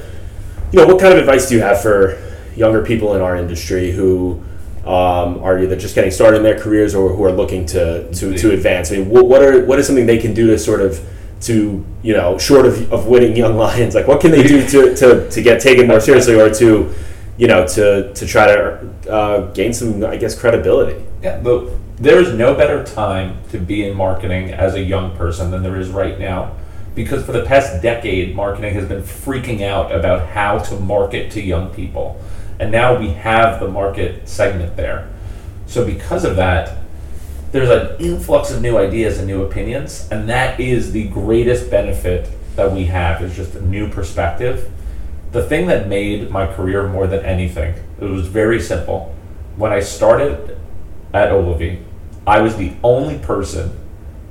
you 0.71 0.79
know, 0.79 0.87
what 0.87 0.99
kind 0.99 1.13
of 1.13 1.19
advice 1.19 1.49
do 1.49 1.55
you 1.55 1.61
have 1.61 1.81
for 1.81 2.21
younger 2.55 2.83
people 2.83 3.15
in 3.15 3.21
our 3.21 3.35
industry 3.35 3.91
who 3.91 4.41
um, 4.85 5.43
are 5.43 5.59
either 5.59 5.75
just 5.75 5.95
getting 5.95 6.11
started 6.11 6.37
in 6.37 6.43
their 6.43 6.59
careers 6.59 6.95
or 6.95 7.09
who 7.09 7.23
are 7.23 7.31
looking 7.31 7.65
to 7.67 8.11
to, 8.13 8.37
to 8.37 8.51
advance? 8.51 8.91
I 8.91 8.97
mean, 8.97 9.09
what, 9.09 9.27
what 9.27 9.41
are 9.41 9.65
what 9.65 9.79
is 9.79 9.87
something 9.87 10.05
they 10.05 10.17
can 10.17 10.33
do 10.33 10.47
to 10.47 10.57
sort 10.57 10.81
of 10.81 11.05
to 11.41 11.85
you 12.03 12.13
know 12.13 12.37
short 12.37 12.65
of, 12.65 12.91
of 12.93 13.07
winning 13.07 13.35
Young 13.35 13.57
Lions, 13.57 13.95
like 13.95 14.07
what 14.07 14.21
can 14.21 14.31
they 14.31 14.43
do 14.43 14.67
to, 14.67 14.95
to, 14.95 15.29
to 15.29 15.41
get 15.41 15.61
taken 15.61 15.87
more 15.87 15.99
seriously 15.99 16.39
or 16.39 16.49
to 16.53 16.93
you 17.37 17.47
know 17.47 17.67
to 17.67 18.13
to 18.13 18.25
try 18.25 18.47
to 18.47 18.89
uh, 19.09 19.51
gain 19.51 19.73
some 19.73 20.03
I 20.05 20.17
guess 20.17 20.39
credibility? 20.39 21.03
Yeah, 21.21 21.39
but 21.39 21.69
there 21.97 22.19
is 22.19 22.33
no 22.33 22.55
better 22.55 22.83
time 22.83 23.37
to 23.49 23.59
be 23.59 23.87
in 23.87 23.95
marketing 23.95 24.51
as 24.51 24.73
a 24.73 24.81
young 24.81 25.15
person 25.17 25.51
than 25.51 25.61
there 25.61 25.79
is 25.79 25.89
right 25.89 26.19
now. 26.19 26.55
Because 26.93 27.25
for 27.25 27.31
the 27.31 27.43
past 27.43 27.81
decade, 27.81 28.35
marketing 28.35 28.73
has 28.73 28.87
been 28.87 29.01
freaking 29.01 29.61
out 29.61 29.93
about 29.93 30.29
how 30.29 30.59
to 30.59 30.75
market 30.75 31.31
to 31.31 31.41
young 31.41 31.73
people. 31.73 32.21
And 32.59 32.71
now 32.71 32.99
we 32.99 33.09
have 33.09 33.59
the 33.59 33.67
market 33.67 34.27
segment 34.27 34.75
there. 34.75 35.09
So, 35.67 35.85
because 35.85 36.25
of 36.25 36.35
that, 36.35 36.77
there's 37.51 37.69
an 37.69 37.99
influx 37.99 38.51
of 38.51 38.61
new 38.61 38.77
ideas 38.77 39.17
and 39.17 39.27
new 39.27 39.43
opinions, 39.43 40.07
and 40.11 40.29
that 40.29 40.59
is 40.59 40.91
the 40.91 41.07
greatest 41.07 41.69
benefit 41.69 42.29
that 42.55 42.71
we 42.71 42.85
have 42.85 43.21
is 43.21 43.35
just 43.35 43.55
a 43.55 43.61
new 43.61 43.89
perspective. 43.89 44.71
The 45.31 45.43
thing 45.43 45.67
that 45.67 45.87
made 45.87 46.29
my 46.29 46.45
career 46.45 46.87
more 46.87 47.07
than 47.07 47.25
anything, 47.25 47.75
it 47.99 48.05
was 48.05 48.27
very 48.27 48.61
simple. 48.61 49.15
When 49.55 49.71
I 49.71 49.79
started 49.79 50.57
at 51.13 51.31
Ogilvy, 51.31 51.83
I 52.27 52.41
was 52.41 52.55
the 52.55 52.73
only 52.83 53.17
person 53.19 53.77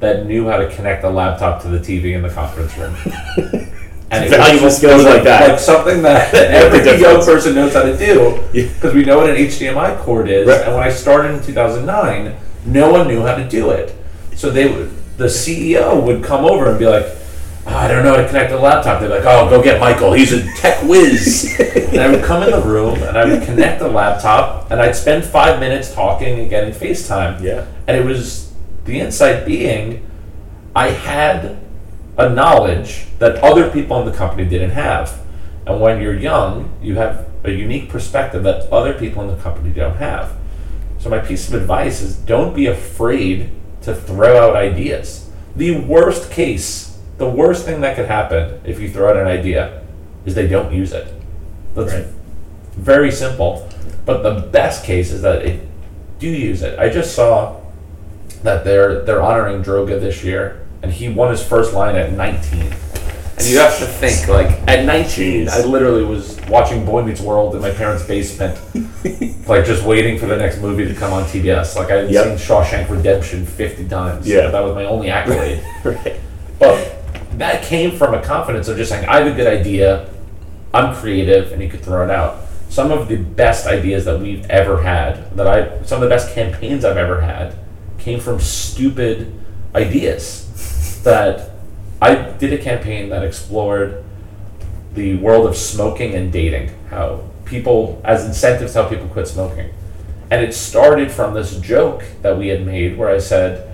that 0.00 0.26
knew 0.26 0.48
how 0.48 0.56
to 0.56 0.68
connect 0.74 1.04
a 1.04 1.10
laptop 1.10 1.62
to 1.62 1.68
the 1.68 1.78
TV 1.78 2.14
in 2.14 2.22
the 2.22 2.30
conference 2.30 2.76
room. 2.76 2.96
And 4.12 4.28
valuable 4.28 4.70
skills 4.70 5.04
like, 5.04 5.14
like, 5.14 5.24
that, 5.24 5.50
like 5.50 5.60
something 5.60 6.02
that 6.02 6.34
every 6.34 7.00
young 7.00 7.24
person 7.24 7.54
knows 7.54 7.74
how 7.74 7.82
to 7.82 7.96
do, 7.96 8.42
because 8.52 8.92
we 8.92 9.04
know 9.04 9.18
what 9.18 9.30
an 9.30 9.36
HDMI 9.36 9.98
cord 10.00 10.28
is. 10.28 10.48
Right. 10.48 10.62
And 10.62 10.74
when 10.74 10.82
I 10.82 10.90
started 10.90 11.36
in 11.36 11.42
2009, 11.44 12.36
no 12.66 12.90
one 12.90 13.06
knew 13.06 13.22
how 13.22 13.36
to 13.36 13.48
do 13.48 13.70
it. 13.70 13.94
So 14.34 14.50
they 14.50 14.68
would, 14.68 14.90
the 15.16 15.26
CEO 15.26 16.04
would 16.04 16.24
come 16.24 16.44
over 16.44 16.70
and 16.70 16.78
be 16.78 16.86
like, 16.86 17.04
oh, 17.04 17.76
I 17.76 17.86
don't 17.86 18.02
know 18.02 18.16
how 18.16 18.22
to 18.22 18.26
connect 18.26 18.50
a 18.52 18.58
laptop. 18.58 19.00
They're 19.00 19.08
like, 19.08 19.24
oh, 19.24 19.48
go 19.48 19.62
get 19.62 19.80
Michael. 19.80 20.12
He's 20.12 20.32
a 20.32 20.42
tech 20.54 20.82
whiz. 20.82 21.56
and 21.60 22.00
I 22.00 22.10
would 22.10 22.24
come 22.24 22.42
in 22.42 22.50
the 22.50 22.62
room 22.62 23.00
and 23.04 23.16
I 23.16 23.26
would 23.26 23.44
connect 23.44 23.78
the 23.78 23.88
laptop 23.88 24.72
and 24.72 24.80
I'd 24.80 24.96
spend 24.96 25.24
five 25.24 25.60
minutes 25.60 25.94
talking 25.94 26.40
and 26.40 26.50
getting 26.50 26.74
FaceTime. 26.74 27.40
Yeah. 27.42 27.66
And 27.86 27.96
it 27.96 28.04
was 28.04 28.49
the 28.90 29.00
insight 29.00 29.46
being 29.46 30.06
I 30.74 30.90
had 30.90 31.58
a 32.18 32.28
knowledge 32.28 33.06
that 33.18 33.36
other 33.42 33.70
people 33.70 33.98
in 34.00 34.06
the 34.06 34.16
company 34.16 34.48
didn't 34.48 34.70
have. 34.70 35.20
And 35.66 35.80
when 35.80 36.00
you're 36.00 36.18
young, 36.18 36.76
you 36.82 36.96
have 36.96 37.28
a 37.44 37.50
unique 37.50 37.88
perspective 37.88 38.42
that 38.42 38.70
other 38.72 38.92
people 38.92 39.22
in 39.22 39.28
the 39.28 39.42
company 39.42 39.70
don't 39.70 39.96
have. 39.96 40.36
So 40.98 41.08
my 41.08 41.18
piece 41.18 41.48
of 41.48 41.54
advice 41.54 42.02
is 42.02 42.16
don't 42.16 42.54
be 42.54 42.66
afraid 42.66 43.50
to 43.82 43.94
throw 43.94 44.48
out 44.48 44.56
ideas. 44.56 45.30
The 45.56 45.80
worst 45.80 46.30
case 46.30 46.90
the 47.20 47.28
worst 47.28 47.66
thing 47.66 47.82
that 47.82 47.96
could 47.96 48.06
happen 48.06 48.62
if 48.64 48.80
you 48.80 48.88
throw 48.88 49.10
out 49.10 49.18
an 49.18 49.26
idea 49.26 49.82
is 50.24 50.34
they 50.34 50.48
don't 50.48 50.72
use 50.72 50.92
it. 50.94 51.12
That's 51.74 51.92
right. 51.92 52.06
very 52.72 53.12
simple. 53.12 53.68
But 54.06 54.22
the 54.22 54.48
best 54.48 54.84
case 54.86 55.12
is 55.12 55.20
that 55.20 55.44
they 55.44 55.60
do 56.18 56.28
use 56.28 56.62
it. 56.62 56.78
I 56.78 56.88
just 56.88 57.14
saw 57.14 57.59
that 58.42 58.64
they're 58.64 59.02
they're 59.02 59.22
honoring 59.22 59.62
Droga 59.62 60.00
this 60.00 60.24
year, 60.24 60.66
and 60.82 60.92
he 60.92 61.08
won 61.08 61.30
his 61.30 61.42
first 61.42 61.72
Lion 61.72 61.96
at 61.96 62.12
19. 62.12 62.72
And 63.40 63.48
you 63.48 63.58
have 63.58 63.78
to 63.78 63.86
think, 63.86 64.28
like, 64.28 64.50
at 64.68 64.84
19, 64.84 65.46
Jeez. 65.46 65.48
I 65.48 65.64
literally 65.64 66.04
was 66.04 66.38
watching 66.42 66.84
Boy 66.84 67.02
Meets 67.02 67.22
World 67.22 67.54
in 67.54 67.62
my 67.62 67.70
parents' 67.70 68.04
basement, 68.04 68.60
like, 69.48 69.64
just 69.64 69.82
waiting 69.82 70.18
for 70.18 70.26
the 70.26 70.36
next 70.36 70.60
movie 70.60 70.84
to 70.84 70.94
come 70.94 71.14
on 71.14 71.24
TBS. 71.24 71.74
Like, 71.74 71.90
I 71.90 72.02
had 72.02 72.10
yep. 72.10 72.24
seen 72.26 72.34
Shawshank 72.34 72.90
Redemption 72.90 73.46
50 73.46 73.88
times. 73.88 74.28
Yeah. 74.28 74.50
That 74.50 74.60
was 74.60 74.74
my 74.74 74.84
only 74.84 75.08
accolade. 75.08 75.64
right. 75.84 76.20
But 76.58 77.38
that 77.38 77.64
came 77.64 77.96
from 77.96 78.12
a 78.12 78.22
confidence 78.22 78.68
of 78.68 78.76
just 78.76 78.90
saying, 78.90 79.08
I 79.08 79.20
have 79.20 79.32
a 79.32 79.34
good 79.34 79.46
idea, 79.46 80.10
I'm 80.74 80.94
creative, 80.94 81.52
and 81.52 81.62
you 81.62 81.70
could 81.70 81.80
throw 81.80 82.04
it 82.04 82.10
out. 82.10 82.42
Some 82.68 82.92
of 82.92 83.08
the 83.08 83.16
best 83.16 83.66
ideas 83.66 84.04
that 84.04 84.20
we've 84.20 84.44
ever 84.50 84.82
had, 84.82 85.34
that 85.36 85.46
I, 85.46 85.82
some 85.84 86.02
of 86.02 86.02
the 86.02 86.14
best 86.14 86.34
campaigns 86.34 86.84
I've 86.84 86.98
ever 86.98 87.22
had, 87.22 87.56
came 88.00 88.20
from 88.20 88.40
stupid 88.40 89.32
ideas. 89.74 90.46
that 91.02 91.50
I 92.00 92.14
did 92.14 92.52
a 92.52 92.58
campaign 92.58 93.08
that 93.10 93.24
explored 93.24 94.04
the 94.94 95.16
world 95.18 95.46
of 95.46 95.56
smoking 95.56 96.14
and 96.14 96.32
dating, 96.32 96.70
how 96.88 97.24
people, 97.44 98.00
as 98.04 98.24
incentives, 98.24 98.74
how 98.74 98.88
people 98.88 99.06
quit 99.08 99.28
smoking. 99.28 99.70
And 100.30 100.44
it 100.44 100.54
started 100.54 101.10
from 101.10 101.34
this 101.34 101.58
joke 101.60 102.04
that 102.22 102.38
we 102.38 102.48
had 102.48 102.64
made 102.64 102.96
where 102.96 103.08
I 103.08 103.18
said, 103.18 103.66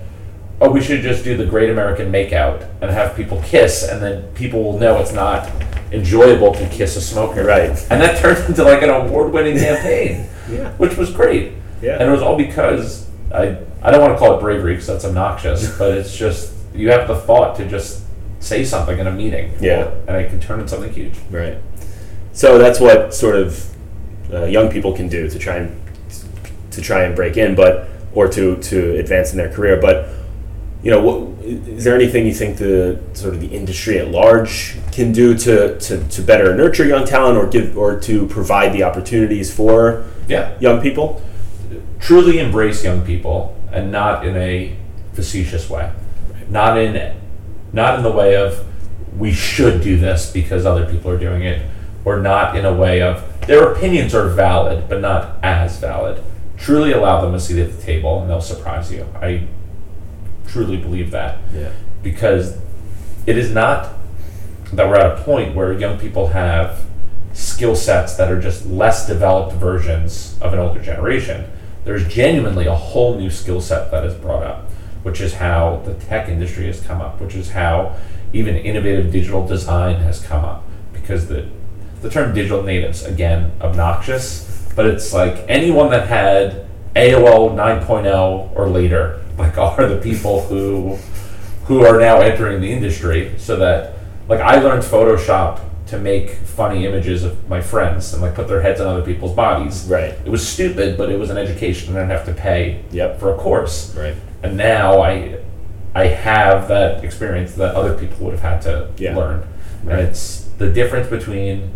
oh, 0.61 0.71
we 0.71 0.81
should 0.81 1.03
just 1.03 1.23
do 1.23 1.37
the 1.37 1.45
Great 1.45 1.71
American 1.71 2.11
Makeout 2.11 2.67
and 2.81 2.91
have 2.91 3.15
people 3.15 3.43
kiss, 3.43 3.87
and 3.87 4.03
then 4.03 4.23
people 4.35 4.63
will 4.63 4.79
know 4.79 4.99
it's 4.99 5.13
not 5.13 5.51
enjoyable 5.93 6.53
to 6.55 6.69
kiss 6.69 6.97
a 6.97 7.01
smoker. 7.01 7.45
Right. 7.45 7.71
And 7.91 8.01
that 8.01 8.19
turned 8.19 8.49
into 8.49 8.65
like 8.65 8.83
an 8.83 8.91
award-winning 8.91 9.59
campaign, 9.59 10.29
yeah. 10.51 10.73
which 10.73 10.97
was 10.97 11.13
great. 11.13 11.53
Yeah. 11.83 11.99
And 11.99 12.09
it 12.09 12.13
was 12.13 12.23
all 12.23 12.37
because 12.37 13.09
I 13.33 13.59
I 13.87 13.93
don't 13.93 14.01
want 14.01 14.15
to 14.15 14.19
call 14.19 14.37
it 14.37 14.41
bravery 14.41 14.73
because 14.73 14.89
that's 14.89 15.05
obnoxious, 15.05 15.75
but 15.79 15.97
it's 15.97 16.15
just 16.15 16.53
you 16.75 16.91
have 16.91 17.07
the 17.07 17.15
thought 17.15 17.57
to 17.59 17.69
just 17.69 18.03
say 18.41 18.65
something 18.65 18.99
in 18.99 19.07
a 19.07 19.13
meeting. 19.13 19.53
Yeah. 19.61 19.95
And 20.09 20.17
it 20.17 20.29
can 20.29 20.41
turn 20.41 20.59
into 20.59 20.71
something 20.71 20.93
huge. 20.93 21.15
Right. 21.31 21.59
So 22.33 22.59
that's 22.59 22.81
what 22.81 23.15
sort 23.15 23.37
of 23.37 23.75
uh, 24.33 24.45
young 24.47 24.71
people 24.71 24.93
can 24.93 25.09
do 25.09 25.31
to 25.31 25.39
try 25.39 25.59
and 25.59 25.81
to 26.73 26.83
try 26.83 27.05
and 27.05 27.15
break 27.15 27.37
in, 27.37 27.55
but 27.55 27.89
or 28.13 28.27
to 28.29 28.57
to 28.57 28.99
advance 28.99 29.31
in 29.31 29.39
their 29.39 29.53
career, 29.53 29.81
but 29.81 30.09
you 30.83 30.91
know, 30.91 31.01
what, 31.01 31.45
is 31.47 31.85
there 31.85 31.95
anything 31.95 32.27
you 32.27 32.35
think 32.35 32.59
the 32.59 33.01
sort 33.13 33.35
of 33.35 33.41
the 33.41 33.49
industry 33.49 33.99
at 33.99 34.09
large 34.09 34.77
can 34.93 35.11
do 35.11 35.37
to, 35.37 35.79
to, 35.79 36.07
to 36.09 36.23
better 36.23 36.55
nurture 36.55 36.85
young 36.85 37.05
talent 37.05 37.37
or 37.37 37.49
give 37.49 37.77
or 37.77 37.99
to 38.01 38.27
provide 38.27 38.73
the 38.73 38.83
opportunities 38.85 39.53
for 39.53 40.05
yeah. 40.29 40.57
young 40.61 40.81
people? 40.81 41.23
Truly 41.99 42.39
embrace 42.39 42.85
young 42.85 43.03
people 43.03 43.56
and 43.73 43.91
not 43.91 44.27
in 44.27 44.37
a 44.37 44.77
facetious 45.13 45.69
way. 45.69 45.93
Not 46.49 46.79
in 46.79 47.17
not 47.73 47.97
in 47.97 48.03
the 48.03 48.13
way 48.13 48.37
of 48.37 48.65
we 49.17 49.33
should 49.33 49.83
do 49.83 49.99
this 49.99 50.31
because 50.31 50.67
other 50.67 50.91
people 50.91 51.11
are 51.11 51.19
doing 51.19 51.43
it, 51.43 51.67
or 52.05 52.21
not 52.21 52.57
in 52.57 52.65
a 52.65 52.73
way 52.73 53.03
of 53.03 53.25
their 53.47 53.73
opinions 53.73 54.15
are 54.15 54.29
valid 54.29 54.89
but 54.89 55.01
not 55.01 55.39
as 55.43 55.79
valid. 55.79 56.23
Truly 56.57 56.93
allow 56.93 57.21
them 57.21 57.35
a 57.35 57.41
seat 57.41 57.61
at 57.61 57.77
the 57.77 57.83
table 57.83 58.21
and 58.21 58.31
they'll 58.31 58.41
surprise 58.41 58.93
you. 58.93 59.07
I 59.15 59.47
truly 60.47 60.77
believe 60.77 61.11
that. 61.11 61.39
Yeah. 61.53 61.71
Because 62.03 62.59
it 63.27 63.37
is 63.37 63.51
not 63.51 63.93
that 64.73 64.89
we're 64.89 64.97
at 64.97 65.19
a 65.19 65.23
point 65.23 65.55
where 65.55 65.73
young 65.73 65.99
people 65.99 66.29
have 66.29 66.85
skill 67.33 67.77
sets 67.77 68.17
that 68.17 68.31
are 68.31 68.41
just 68.41 68.67
less 68.67 69.07
developed 69.07 69.55
versions 69.57 70.37
of 70.41 70.53
an 70.53 70.59
older 70.59 70.81
generation. 70.81 71.51
There's 71.87 72.07
genuinely 72.09 72.67
a 72.67 72.75
whole 72.75 73.17
new 73.17 73.31
skill 73.31 73.61
set 73.61 73.93
that 73.93 74.05
is 74.05 74.15
brought 74.15 74.43
up, 74.43 74.69
which 75.05 75.21
is 75.21 75.35
how 75.35 75.83
the 75.85 75.95
tech 75.95 76.29
industry 76.29 76.67
has 76.67 76.81
come 76.81 77.01
up, 77.01 77.21
which 77.21 77.37
is 77.37 77.51
how 77.53 77.97
even 78.33 78.57
innovative 78.57 79.13
digital 79.13 79.47
design 79.47 80.01
has 80.01 80.21
come 80.21 80.45
up. 80.45 80.65
Because 80.93 81.29
the 81.29 81.49
the 82.03 82.11
term 82.11 82.35
digital 82.35 82.63
natives, 82.63 83.05
again, 83.05 83.53
obnoxious, 83.61 84.69
but 84.75 84.87
it's 84.87 85.15
like 85.15 85.45
anyone 85.49 85.91
that 85.91 86.09
had 86.09 86.67
AOL 86.97 87.55
9.0 87.55 88.57
or 88.57 88.69
later 88.69 89.23
like 89.39 89.57
are 89.59 89.87
the 89.87 90.01
people 90.01 90.43
who 90.43 90.99
who 91.67 91.85
are 91.85 92.01
now 92.01 92.21
entering 92.21 92.61
the 92.61 92.73
industry 92.73 93.33
so 93.39 93.57
that 93.57 93.95
like 94.29 94.41
I 94.41 94.57
learned 94.57 94.83
Photoshop 94.83 95.61
to 95.87 95.99
make 95.99 96.31
funny 96.31 96.85
images 96.85 97.23
of 97.23 97.49
my 97.49 97.61
friends 97.61 98.13
and 98.13 98.21
like 98.21 98.35
put 98.35 98.49
their 98.49 98.61
heads 98.61 98.81
on 98.81 98.89
other 98.89 99.03
people's 99.03 99.35
bodies. 99.35 99.85
Right. 99.85 100.13
It 100.25 100.29
was 100.29 100.47
stupid, 100.47 100.99
but 100.99 101.11
it 101.11 101.19
was 101.19 101.31
an 101.31 101.39
education. 101.39 101.91
And 101.91 101.99
I 101.99 102.03
didn't 102.03 102.27
have 102.27 102.37
to 102.37 102.41
pay 102.41 102.85
yep. 102.91 103.21
for 103.21 103.33
a 103.33 103.37
course. 103.37 103.95
Right. 103.95 104.15
And 104.43 104.57
now 104.57 105.01
I 105.01 105.39
I 105.95 106.09
have 106.09 106.69
that 106.69 107.05
experience 107.05 107.55
that 107.55 107.75
other 107.75 107.97
people 107.97 108.27
would 108.27 108.33
have 108.33 108.43
had 108.43 108.63
to 108.63 108.91
yeah. 108.99 109.17
learn. 109.17 109.47
Right. 109.85 109.99
And 109.99 110.09
it's 110.09 110.41
the 110.59 110.71
difference 110.71 111.09
between 111.09 111.73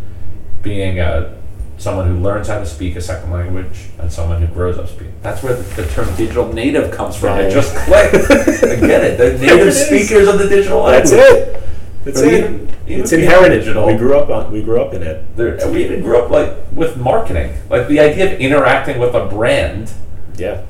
being 0.62 0.99
a 0.99 1.38
someone 1.79 2.07
who 2.07 2.17
learns 2.17 2.47
how 2.47 2.59
to 2.59 2.67
speak 2.67 2.95
a 2.97 3.00
second 3.00 3.31
language 3.31 3.88
and 3.99 4.12
someone 4.12 4.43
who 4.43 4.52
grows 4.52 4.76
up 4.76 4.87
speaking. 4.87 5.14
That's 5.23 5.43
where 5.43 5.55
the, 5.55 5.83
the 5.83 5.88
term 5.88 6.14
digital 6.17 6.52
native 6.52 6.93
comes 6.93 7.17
from. 7.17 7.38
Right. 7.38 7.47
It 7.47 7.52
just 7.52 7.75
clicked. 7.75 8.31
I 8.31 8.87
get 8.87 9.05
it. 9.05 9.17
The 9.17 9.38
native 9.47 9.73
speakers 9.73 10.29
of 10.29 10.38
the 10.38 10.49
digital 10.49 10.83
language. 10.83 11.11
That's 11.11 11.12
it. 11.12 11.69
That's 12.04 12.21
it. 12.21 12.33
Even, 12.33 12.69
even 12.87 13.00
it's 13.00 13.12
inherited. 13.12 13.59
Digital, 13.61 13.87
we 13.87 13.97
grew 13.97 14.16
up 14.16 14.30
on. 14.30 14.52
We 14.52 14.62
grew 14.62 14.80
up 14.80 14.95
in 14.95 15.02
it. 15.02 15.37
There, 15.37 15.71
we 15.71 15.85
even 15.85 16.02
grew 16.02 16.19
up 16.19 16.30
like 16.30 16.57
with 16.73 16.97
marketing, 16.97 17.54
like 17.69 17.88
the 17.88 18.00
idea 18.00 18.35
of 18.35 18.40
interacting 18.40 18.99
with 18.99 19.14
a 19.14 19.26
brand. 19.26 19.92
Yeah. 20.37 20.64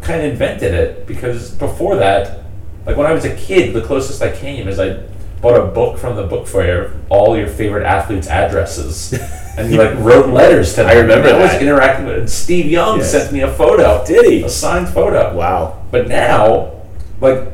Kind 0.00 0.22
of 0.22 0.32
invented 0.32 0.74
it 0.74 1.06
because 1.06 1.50
before 1.50 1.96
that, 1.96 2.44
like 2.86 2.96
when 2.96 3.06
I 3.06 3.12
was 3.12 3.24
a 3.24 3.36
kid, 3.36 3.74
the 3.74 3.82
closest 3.82 4.22
I 4.22 4.34
came 4.34 4.66
is 4.66 4.80
I 4.80 5.04
bought 5.42 5.60
a 5.60 5.66
book 5.66 5.98
from 5.98 6.16
the 6.16 6.24
book 6.24 6.46
fair, 6.46 6.92
all 7.08 7.36
your 7.36 7.48
favorite 7.48 7.84
athletes' 7.84 8.28
addresses. 8.28 9.12
and 9.58 9.68
he 9.68 9.76
like 9.76 9.94
wrote 9.98 10.28
letters 10.28 10.70
to 10.70 10.76
them. 10.76 10.86
I 10.86 10.94
remember 10.94 11.28
that. 11.28 11.52
was 11.52 11.60
interacting 11.60 12.06
with. 12.06 12.30
Steve 12.30 12.66
Young 12.66 12.98
yes. 12.98 13.10
sent 13.10 13.32
me 13.32 13.40
a 13.40 13.52
photo. 13.52 14.04
Did 14.06 14.30
he? 14.30 14.42
A 14.42 14.48
signed 14.48 14.88
photo. 14.88 15.34
Wow. 15.34 15.84
But 15.90 16.08
now, 16.08 16.82
like, 17.20 17.48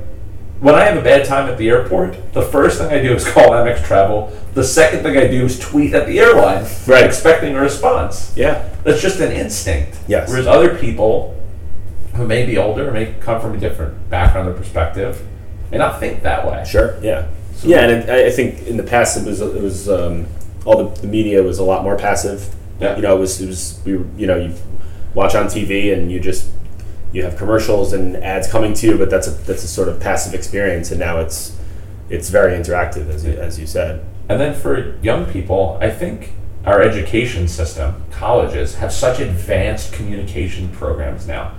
when 0.61 0.75
I 0.75 0.85
have 0.85 0.97
a 0.97 1.03
bad 1.03 1.25
time 1.25 1.49
at 1.49 1.59
the 1.59 1.69
airport, 1.69 2.33
the 2.33 2.43
first 2.43 2.79
thing 2.79 2.89
I 2.89 3.01
do 3.01 3.15
is 3.15 3.25
call 3.31 3.51
Amex 3.51 3.85
Travel. 3.85 4.33
The 4.55 4.65
second 4.65 5.03
thing 5.03 5.17
I 5.17 5.29
do 5.29 5.45
is 5.45 5.59
tweet 5.59 5.95
at 5.95 6.07
the 6.07 6.19
airline, 6.19 6.67
right, 6.87 7.05
expecting 7.05 7.55
a 7.55 7.61
response. 7.61 8.33
Yeah, 8.37 8.69
that's 8.85 9.01
just 9.01 9.21
an 9.21 9.33
instinct. 9.33 9.99
Yes. 10.09 10.29
Whereas 10.29 10.47
other 10.47 10.77
people 10.77 11.35
who 12.15 12.27
may 12.27 12.45
be 12.45 12.59
older, 12.59 12.91
may 12.91 13.15
come 13.21 13.41
from 13.41 13.55
a 13.55 13.59
different 13.59 14.11
background 14.11 14.49
or 14.49 14.55
perspective, 14.55 15.25
may 15.71 15.79
not 15.79 16.01
think 16.01 16.23
that 16.23 16.47
way. 16.47 16.65
Sure. 16.65 16.99
Yeah. 17.03 17.29
So 17.55 17.69
yeah, 17.69 17.83
and 17.83 17.93
it, 17.93 18.11
I 18.11 18.31
think 18.31 18.67
in 18.67 18.77
the 18.77 18.83
past 18.83 19.17
it 19.17 19.27
was 19.27 19.41
it 19.41 19.63
was. 19.63 19.89
Um, 19.89 20.27
all 20.69 20.85
the, 20.85 21.01
the 21.01 21.07
media 21.07 21.43
was 21.43 21.59
a 21.59 21.65
lot 21.65 21.83
more 21.83 21.97
passive. 21.97 22.55
Yeah. 22.79 22.97
You 22.97 23.03
know, 23.03 23.17
it 23.17 23.21
was 23.21 23.41
it 23.41 23.47
was 23.47 23.81
we 23.85 23.97
were, 23.97 24.07
you 24.17 24.27
know 24.27 24.37
you 24.37 24.55
watch 25.15 25.35
on 25.35 25.47
TV 25.47 25.93
and 25.97 26.13
you 26.13 26.21
just 26.21 26.51
you 27.13 27.23
have 27.23 27.37
commercials 27.37 27.93
and 27.93 28.17
ads 28.17 28.49
coming 28.49 28.75
to 28.75 28.87
you, 28.87 28.99
but 28.99 29.11
that's 29.11 29.27
a 29.27 29.31
that's 29.31 29.65
a 29.65 29.69
sort 29.69 29.89
of 29.89 30.01
passive 30.01 30.35
experience. 30.35 30.91
And 30.91 31.01
now 31.01 31.19
it's 31.19 31.57
it's 32.11 32.29
very 32.31 32.53
interactive, 32.53 33.09
as 33.09 33.25
you, 33.25 33.33
as 33.33 33.59
you 33.59 33.67
said. 33.67 34.05
And 34.29 34.41
then 34.41 34.55
for 34.55 34.99
young 35.01 35.27
people, 35.27 35.79
I 35.81 35.91
think 35.91 36.33
our 36.65 36.83
education 36.83 37.49
system, 37.49 38.03
colleges, 38.11 38.75
have 38.77 38.93
such 38.93 39.21
advanced 39.21 39.93
communication 39.93 40.69
programs 40.71 41.27
now. 41.27 41.55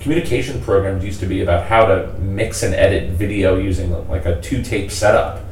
Communication 0.00 0.60
programs 0.60 1.04
used 1.04 1.20
to 1.20 1.26
be 1.26 1.42
about 1.42 1.66
how 1.66 1.86
to 1.86 2.12
mix 2.18 2.62
and 2.62 2.74
edit 2.74 3.10
video 3.10 3.56
using 3.56 4.08
like 4.08 4.26
a 4.26 4.40
two 4.40 4.62
tape 4.62 4.90
setup. 4.90 5.44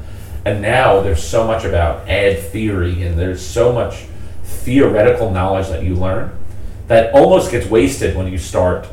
And 0.44 0.62
now 0.62 1.00
there's 1.00 1.22
so 1.22 1.46
much 1.46 1.64
about 1.64 2.08
ad 2.08 2.38
theory 2.38 3.02
and 3.02 3.18
there's 3.18 3.44
so 3.44 3.72
much 3.72 4.04
theoretical 4.44 5.30
knowledge 5.30 5.68
that 5.68 5.82
you 5.82 5.94
learn 5.94 6.36
that 6.86 7.12
almost 7.12 7.50
gets 7.50 7.66
wasted 7.66 8.16
when 8.16 8.30
you 8.30 8.38
start 8.38 8.86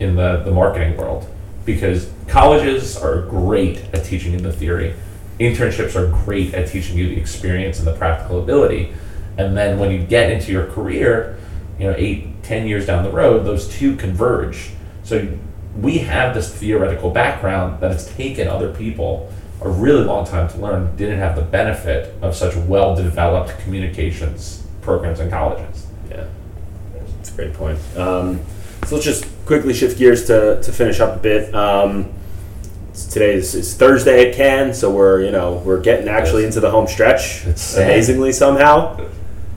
in 0.00 0.16
the, 0.16 0.42
the 0.44 0.50
marketing 0.50 0.96
world. 0.96 1.28
Because 1.64 2.10
colleges 2.28 2.96
are 2.96 3.22
great 3.22 3.78
at 3.92 4.04
teaching 4.04 4.32
you 4.32 4.38
the 4.38 4.52
theory. 4.52 4.94
Internships 5.40 5.96
are 5.96 6.10
great 6.24 6.54
at 6.54 6.68
teaching 6.68 6.96
you 6.96 7.08
the 7.08 7.16
experience 7.16 7.78
and 7.78 7.86
the 7.86 7.94
practical 7.94 8.40
ability. 8.40 8.92
And 9.36 9.56
then 9.56 9.78
when 9.78 9.90
you 9.90 9.98
get 9.98 10.30
into 10.30 10.52
your 10.52 10.66
career 10.66 11.36
you 11.78 11.86
know 11.86 11.94
eight 11.96 12.42
ten 12.42 12.66
years 12.66 12.86
down 12.86 13.04
the 13.04 13.10
road 13.10 13.44
those 13.44 13.68
two 13.68 13.96
converge. 13.96 14.70
So 15.04 15.28
we 15.76 15.98
have 15.98 16.34
this 16.34 16.52
theoretical 16.54 17.10
background 17.10 17.80
that 17.80 17.90
has 17.90 18.08
taken 18.14 18.48
other 18.48 18.72
people 18.72 19.30
a 19.60 19.68
really 19.68 20.04
long 20.04 20.26
time 20.26 20.48
to 20.48 20.58
learn 20.58 20.94
didn't 20.96 21.18
have 21.18 21.36
the 21.36 21.42
benefit 21.42 22.14
of 22.22 22.34
such 22.34 22.54
well 22.56 22.94
developed 22.94 23.58
communications 23.60 24.66
programs 24.80 25.20
in 25.20 25.30
colleges. 25.30 25.86
Yeah, 26.08 26.26
that's 26.94 27.32
a 27.32 27.36
great 27.36 27.54
point. 27.54 27.78
Um, 27.96 28.40
so 28.86 28.96
let's 28.96 29.04
just 29.04 29.26
quickly 29.46 29.72
shift 29.72 29.96
gears 29.96 30.26
to, 30.26 30.60
to 30.60 30.72
finish 30.72 31.00
up 31.00 31.16
a 31.16 31.20
bit. 31.20 31.54
Um, 31.54 32.12
today 33.10 33.34
is, 33.34 33.54
is 33.54 33.74
Thursday 33.74 34.28
at 34.28 34.36
Cannes, 34.36 34.74
so 34.74 34.90
we're 34.90 35.22
you 35.22 35.30
know 35.30 35.62
we're 35.64 35.80
getting 35.80 36.08
actually 36.08 36.44
into 36.44 36.60
the 36.60 36.70
home 36.70 36.86
stretch. 36.86 37.44
Amazingly 37.76 38.32
somehow. 38.32 39.08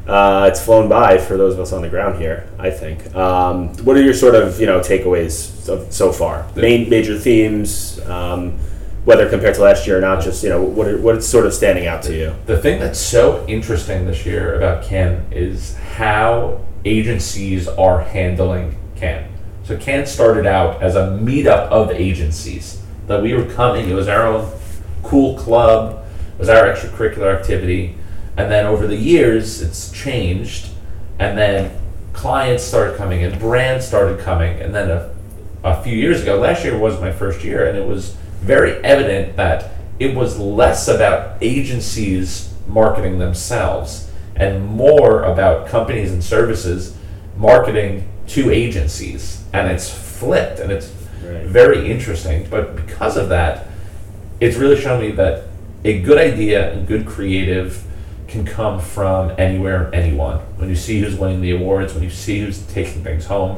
Uh, 0.08 0.48
it's 0.50 0.63
flown 0.63 0.89
by 0.89 1.19
for 1.19 1.38
those 1.38 1.53
of 1.53 1.60
us 1.60 1.72
on 1.72 1.81
the 1.81 1.89
ground 1.89 2.19
here. 2.19 2.50
I 2.58 2.72
think. 2.72 3.13
Um, 3.15 3.69
what 3.86 3.96
are 3.98 4.01
your 4.01 4.13
sort 4.13 4.36
of 4.36 4.60
you 4.60 4.65
know 4.65 4.79
takeaways 4.79 5.67
of, 5.67 5.91
so 5.91 6.12
far? 6.12 6.48
Main 6.55 6.89
major 6.89 7.17
themes, 7.17 8.00
um, 8.05 8.58
whether 9.05 9.29
compared 9.29 9.55
to 9.55 9.62
last 9.62 9.88
year 9.88 9.98
or 9.98 10.01
not. 10.01 10.24
Just 10.24 10.43
you 10.43 10.50
know 10.50 10.62
what 10.62 10.88
are, 10.88 10.98
what's 11.00 11.27
sort 11.27 11.46
of 11.46 11.53
standing 11.53 11.88
out 11.88 12.03
to 12.03 12.15
you? 12.15 12.36
The 12.46 12.60
thing 12.60 12.79
that's 12.79 13.00
so 13.00 13.46
interesting 13.48 14.05
this 14.05 14.25
year 14.25 14.55
about 14.55 14.84
Cannes 14.84 15.31
is 15.31 15.75
how 15.77 16.65
agencies 16.86 17.67
are 17.67 18.01
handling 18.01 18.77
Cannes. 18.96 19.38
So 19.70 19.78
Cannes 19.78 20.08
started 20.08 20.48
out 20.48 20.82
as 20.82 20.96
a 20.96 21.16
meetup 21.22 21.70
of 21.70 21.92
agencies 21.92 22.82
that 23.06 23.22
we 23.22 23.36
were 23.36 23.46
coming. 23.46 23.88
It 23.88 23.94
was 23.94 24.08
our 24.08 24.26
own 24.26 24.52
cool 25.04 25.38
club. 25.38 26.08
It 26.34 26.40
was 26.40 26.50
our 26.50 26.74
extracurricular 26.74 27.38
activity, 27.38 27.96
and 28.36 28.52
then 28.52 28.66
over 28.66 28.88
the 28.88 28.96
years, 28.96 29.62
it's 29.62 29.92
changed. 29.92 30.70
And 31.20 31.38
then 31.38 31.80
clients 32.14 32.64
started 32.64 32.98
coming 32.98 33.24
and 33.24 33.38
brands 33.38 33.88
started 33.88 34.20
coming, 34.22 34.60
and 34.60 34.74
then 34.74 34.90
a, 34.90 35.14
a 35.64 35.84
few 35.84 35.96
years 35.96 36.24
ago, 36.24 36.40
last 36.40 36.64
year 36.64 36.76
was 36.76 37.00
my 37.00 37.12
first 37.12 37.44
year, 37.44 37.70
and 37.70 37.78
it 37.78 37.86
was 37.86 38.18
very 38.42 38.84
evident 38.84 39.36
that 39.36 39.70
it 40.00 40.16
was 40.16 40.40
less 40.40 40.88
about 40.88 41.38
agencies 41.44 42.52
marketing 42.68 43.20
themselves 43.20 44.10
and 44.36 44.66
more 44.66 45.22
about 45.26 45.68
companies 45.68 46.12
and 46.12 46.24
services 46.24 46.98
marketing 47.38 48.10
to 48.29 48.51
agencies. 48.51 49.43
And 49.53 49.69
it's 49.69 49.89
flipped 49.89 50.59
and 50.59 50.71
it's 50.71 50.91
Right. 51.25 51.43
very 51.45 51.91
interesting. 51.91 52.48
But 52.50 52.75
because 52.75 53.17
of 53.17 53.29
that, 53.29 53.67
it's 54.39 54.55
really 54.57 54.79
shown 54.79 55.01
me 55.01 55.12
that 55.12 55.43
a 55.83 56.00
good 56.00 56.17
idea 56.17 56.71
and 56.71 56.88
good 56.88 57.05
creative 57.05 57.83
can 58.27 58.45
come 58.45 58.79
from 58.79 59.31
anywhere 59.38 59.86
and 59.86 59.95
anyone. 59.95 60.39
When 60.57 60.69
you 60.69 60.75
see 60.75 61.01
who's 61.01 61.15
winning 61.15 61.41
the 61.41 61.51
awards, 61.51 61.93
when 61.93 62.03
you 62.03 62.09
see 62.09 62.39
who's 62.41 62.59
taking 62.59 63.03
things 63.03 63.25
home, 63.25 63.57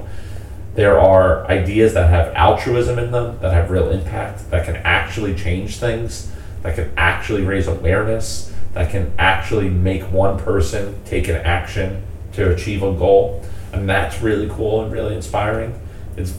there 0.75 0.97
are 0.99 1.45
ideas 1.47 1.93
that 1.93 2.10
have 2.10 2.34
altruism 2.34 2.97
in 2.97 3.12
them, 3.12 3.38
that 3.41 3.53
have 3.53 3.69
real 3.69 3.89
impact, 3.89 4.49
that 4.51 4.65
can 4.65 4.77
actually 4.77 5.36
change 5.36 5.77
things, 5.77 6.31
that 6.63 6.75
can 6.75 6.91
actually 6.95 7.43
raise 7.43 7.67
awareness, 7.67 8.53
that 8.73 8.89
can 8.89 9.12
actually 9.19 9.69
make 9.69 10.03
one 10.03 10.39
person 10.39 10.95
take 11.05 11.27
an 11.27 11.36
action 11.36 12.01
to 12.34 12.49
achieve 12.51 12.81
a 12.81 12.93
goal. 12.93 13.43
And 13.73 13.88
that's 13.88 14.21
really 14.21 14.49
cool 14.49 14.84
and 14.84 14.91
really 14.91 15.15
inspiring. 15.15 15.79
It's 16.17 16.34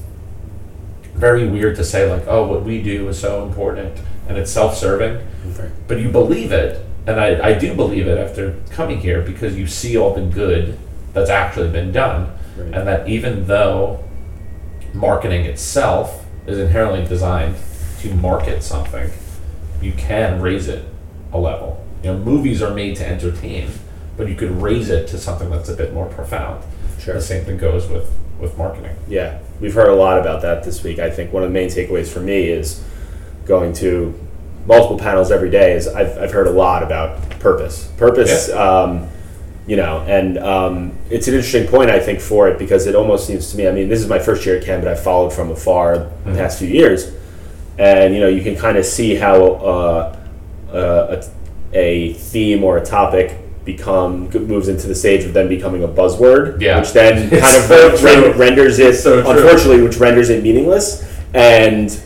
very 1.14 1.48
weird 1.48 1.76
to 1.76 1.84
say, 1.84 2.10
like, 2.10 2.26
oh, 2.26 2.46
what 2.46 2.62
we 2.62 2.82
do 2.82 3.08
is 3.08 3.18
so 3.18 3.46
important 3.46 3.98
and 4.28 4.38
it's 4.38 4.50
self 4.50 4.76
serving 4.76 5.26
but 5.88 6.00
you 6.00 6.08
believe 6.08 6.52
it 6.52 6.84
and 7.06 7.18
I, 7.20 7.48
I 7.48 7.54
do 7.54 7.74
believe 7.74 8.06
it 8.06 8.16
after 8.16 8.56
coming 8.70 9.00
here 9.00 9.22
because 9.22 9.56
you 9.56 9.66
see 9.66 9.96
all 9.96 10.14
the 10.14 10.22
good 10.22 10.78
that's 11.12 11.30
actually 11.30 11.68
been 11.70 11.92
done. 11.92 12.32
Right. 12.56 12.74
and 12.74 12.86
that 12.86 13.08
even 13.08 13.46
though 13.46 14.04
marketing 14.92 15.46
itself 15.46 16.26
is 16.46 16.58
inherently 16.58 17.04
designed 17.06 17.56
to 18.00 18.14
market 18.14 18.62
something 18.62 19.10
you 19.80 19.92
can 19.92 20.40
raise 20.40 20.68
it 20.68 20.84
a 21.32 21.38
level. 21.38 21.84
You 22.02 22.12
know 22.12 22.18
movies 22.18 22.62
are 22.62 22.74
made 22.74 22.96
to 22.96 23.06
entertain 23.06 23.70
but 24.16 24.28
you 24.28 24.34
could 24.34 24.50
raise 24.50 24.90
it 24.90 25.08
to 25.08 25.18
something 25.18 25.50
that's 25.50 25.68
a 25.70 25.76
bit 25.76 25.92
more 25.92 26.06
profound 26.06 26.62
Sure. 27.02 27.14
the 27.14 27.20
same 27.20 27.44
thing 27.44 27.58
goes 27.58 27.88
with 27.88 28.10
with 28.38 28.58
marketing 28.58 28.96
Yeah, 29.08 29.38
we've 29.60 29.74
heard 29.74 29.88
a 29.88 29.94
lot 29.94 30.18
about 30.20 30.42
that 30.42 30.64
this 30.64 30.82
week. 30.82 30.98
I 30.98 31.10
think 31.10 31.32
one 31.32 31.42
of 31.42 31.48
the 31.48 31.52
main 31.52 31.68
takeaways 31.68 32.08
for 32.08 32.20
me 32.20 32.48
is 32.48 32.82
going 33.44 33.72
to 33.74 34.18
multiple 34.66 34.98
panels 34.98 35.30
every 35.30 35.50
day. 35.50 35.72
Is 35.72 35.88
I've, 35.88 36.18
I've 36.18 36.32
heard 36.32 36.46
a 36.46 36.50
lot 36.50 36.82
about 36.82 37.30
purpose, 37.40 37.88
purpose. 37.96 38.50
Um, 38.50 39.08
you 39.64 39.76
know, 39.76 40.00
and 40.08 40.38
um, 40.38 40.98
it's 41.08 41.28
an 41.28 41.34
interesting 41.34 41.68
point 41.68 41.88
I 41.88 42.00
think 42.00 42.20
for 42.20 42.48
it 42.48 42.58
because 42.58 42.86
it 42.86 42.96
almost 42.96 43.28
seems 43.28 43.50
to 43.52 43.56
me. 43.56 43.68
I 43.68 43.70
mean, 43.70 43.88
this 43.88 44.00
is 44.00 44.08
my 44.08 44.18
first 44.18 44.44
year 44.44 44.56
at 44.56 44.64
Cannes, 44.64 44.82
but 44.82 44.88
I've 44.88 45.02
followed 45.02 45.32
from 45.32 45.50
afar 45.52 46.10
the 46.24 46.34
past 46.34 46.58
few 46.58 46.68
years, 46.68 47.12
and 47.78 48.12
you 48.12 48.20
know, 48.20 48.28
you 48.28 48.42
can 48.42 48.56
kind 48.56 48.76
of 48.76 48.84
see 48.84 49.14
how 49.14 49.44
uh, 49.44 50.16
uh, 50.72 51.22
a, 51.72 51.78
a 51.78 52.12
theme 52.14 52.64
or 52.64 52.78
a 52.78 52.84
topic 52.84 53.38
become 53.64 54.28
moves 54.30 54.68
into 54.68 54.86
the 54.88 54.94
stage 54.94 55.24
of 55.24 55.32
then 55.32 55.48
becoming 55.48 55.84
a 55.84 55.88
buzzword, 55.88 56.60
Yeah. 56.60 56.80
which 56.80 56.92
then 56.92 57.28
It's 57.32 57.40
kind 57.52 57.56
of 57.56 57.62
so 57.68 57.96
true. 57.96 58.32
renders 58.32 58.78
it 58.78 58.94
so 58.96 59.22
true. 59.22 59.30
unfortunately, 59.30 59.82
which 59.82 59.96
renders 59.98 60.30
it 60.30 60.42
meaningless. 60.42 61.04
And 61.34 61.96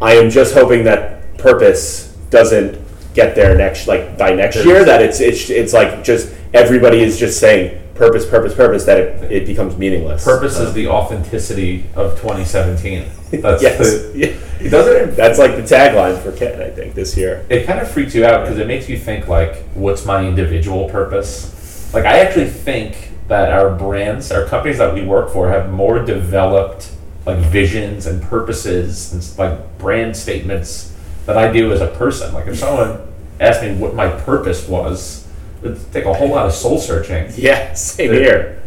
I 0.00 0.14
am 0.14 0.30
just 0.30 0.54
hoping 0.54 0.84
that 0.84 1.36
purpose 1.38 2.16
doesn't 2.30 2.78
get 3.14 3.34
there 3.34 3.56
next, 3.56 3.86
like 3.88 4.16
by 4.16 4.32
next 4.34 4.56
There's- 4.56 4.66
year. 4.68 4.84
That 4.84 5.02
it's 5.02 5.20
it's 5.20 5.50
it's 5.50 5.72
like 5.72 6.02
just 6.04 6.32
everybody 6.54 7.02
is 7.02 7.18
just 7.18 7.38
saying 7.40 7.78
purpose, 7.94 8.24
purpose, 8.24 8.54
purpose. 8.54 8.84
That 8.84 8.98
it, 8.98 9.32
it 9.32 9.46
becomes 9.46 9.76
meaningless. 9.76 10.24
purpose 10.24 10.58
is 10.58 10.72
the 10.74 10.88
authenticity 10.88 11.84
of 11.94 12.12
2017 12.20 13.04
that's 13.40 13.62
yes, 13.62 13.78
the, 13.78 14.12
yeah. 14.14 14.26
it 14.60 14.68
doesn't 14.68 15.16
That's 15.16 15.38
like 15.38 15.56
the 15.56 15.62
tagline 15.62 16.22
for 16.22 16.32
Cannes, 16.32 16.60
I 16.60 16.70
think, 16.70 16.94
this 16.94 17.16
year. 17.16 17.44
it 17.48 17.66
kind 17.66 17.80
of 17.80 17.90
freaks 17.90 18.14
you 18.14 18.24
out 18.26 18.42
because 18.44 18.58
it 18.58 18.66
makes 18.66 18.88
you 18.88 18.98
think 18.98 19.26
like 19.28 19.56
what's 19.74 20.04
my 20.04 20.26
individual 20.26 20.88
purpose 20.90 21.92
like 21.94 22.04
i 22.04 22.18
actually 22.18 22.48
think 22.48 23.10
that 23.28 23.50
our 23.50 23.74
brands 23.74 24.30
our 24.30 24.44
companies 24.46 24.78
that 24.78 24.92
we 24.94 25.02
work 25.04 25.30
for 25.32 25.48
have 25.50 25.70
more 25.72 26.04
developed 26.04 26.90
like 27.26 27.38
visions 27.38 28.06
and 28.06 28.22
purposes 28.22 29.12
and 29.12 29.38
like 29.38 29.78
brand 29.78 30.16
statements 30.16 30.94
than 31.26 31.36
i 31.38 31.50
do 31.50 31.72
as 31.72 31.80
a 31.80 31.88
person 31.88 32.32
like 32.34 32.46
if 32.46 32.58
someone 32.58 33.00
asked 33.40 33.62
me 33.62 33.74
what 33.74 33.94
my 33.94 34.08
purpose 34.08 34.68
was 34.68 35.26
it 35.62 35.68
would 35.68 35.92
take 35.92 36.04
a 36.04 36.12
whole 36.14 36.28
lot 36.28 36.46
of 36.46 36.52
soul 36.52 36.78
searching 36.78 37.30
Yeah, 37.36 37.72
same 37.74 38.12
here. 38.12 38.61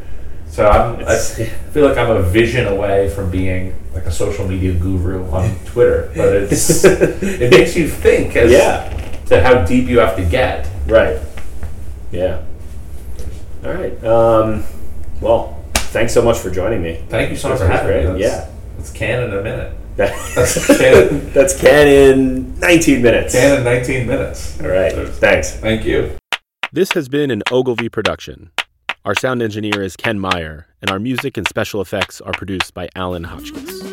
So 0.55 0.65
i'm 0.69 1.05
I 1.05 1.17
feel 1.73 1.85
like 1.87 1.97
i'm 1.97 2.11
a 2.11 2.21
vision 2.21 2.65
away 2.67 3.09
from 3.09 3.29
being 3.29 3.75
like 3.93 4.05
a 4.05 4.11
social 4.11 4.47
media 4.47 4.73
guru 4.73 5.29
on 5.29 5.53
twitter 5.65 6.11
but 6.15 6.33
it's 6.43 6.83
it 6.85 7.51
makes 7.51 7.75
you 7.75 7.89
think 7.89 8.35
as 8.37 8.51
Yeah. 8.51 8.89
to 9.25 9.41
how 9.43 9.65
deep 9.65 9.89
you 9.89 9.99
have 9.99 10.15
to 10.15 10.23
get. 10.23 10.69
Right. 10.87 11.17
Yeah. 12.11 12.41
All 13.65 13.73
right. 13.73 14.01
Um, 14.03 14.63
well, 15.19 15.61
thanks 15.91 16.13
so 16.13 16.21
much 16.21 16.37
for 16.37 16.49
joining 16.51 16.81
me. 16.83 17.03
Thank 17.09 17.31
you 17.31 17.35
so 17.37 17.49
much 17.49 17.57
for 17.59 17.67
was 17.67 17.79
having 17.81 18.13
me. 18.13 18.19
That's, 18.19 18.19
yeah. 18.21 18.79
It's 18.79 18.91
can 18.91 19.23
in 19.23 19.33
a 19.33 19.41
minute. 19.41 19.73
That's 19.97 20.77
Canon. 20.77 21.31
That's 21.33 21.59
Cannes 21.59 21.87
in 22.13 22.59
19 22.59 23.01
minutes. 23.01 23.33
Cannes 23.33 23.57
in 23.59 23.63
19 23.63 24.07
minutes. 24.07 24.61
All 24.61 24.67
right. 24.67 24.93
Thanks. 24.93 25.55
Thank 25.55 25.85
you. 25.85 26.11
This 26.71 26.91
has 26.91 27.09
been 27.09 27.31
an 27.31 27.41
Ogilvy 27.51 27.89
production. 27.89 28.51
Our 29.05 29.13
sound 29.13 29.43
engineer 29.43 29.83
is 29.83 29.95
Ken 29.95 30.19
Meyer, 30.19 30.65
and 30.81 30.89
our 30.89 30.97
music 30.97 31.37
and 31.37 31.47
special 31.47 31.79
effects 31.79 32.21
are 32.21 32.31
produced 32.31 32.73
by 32.73 32.89
Alan 32.95 33.23
Hotchkiss. 33.23 33.83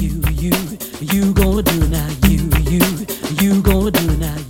You, 0.00 0.20
you, 0.32 0.52
you 1.00 1.32
gonna 1.32 1.62
do 1.62 1.88
now. 1.88 2.08
You, 2.26 2.50
you, 2.68 3.06
you 3.40 3.62
gonna 3.62 3.92
do 3.92 4.16
now. 4.16 4.47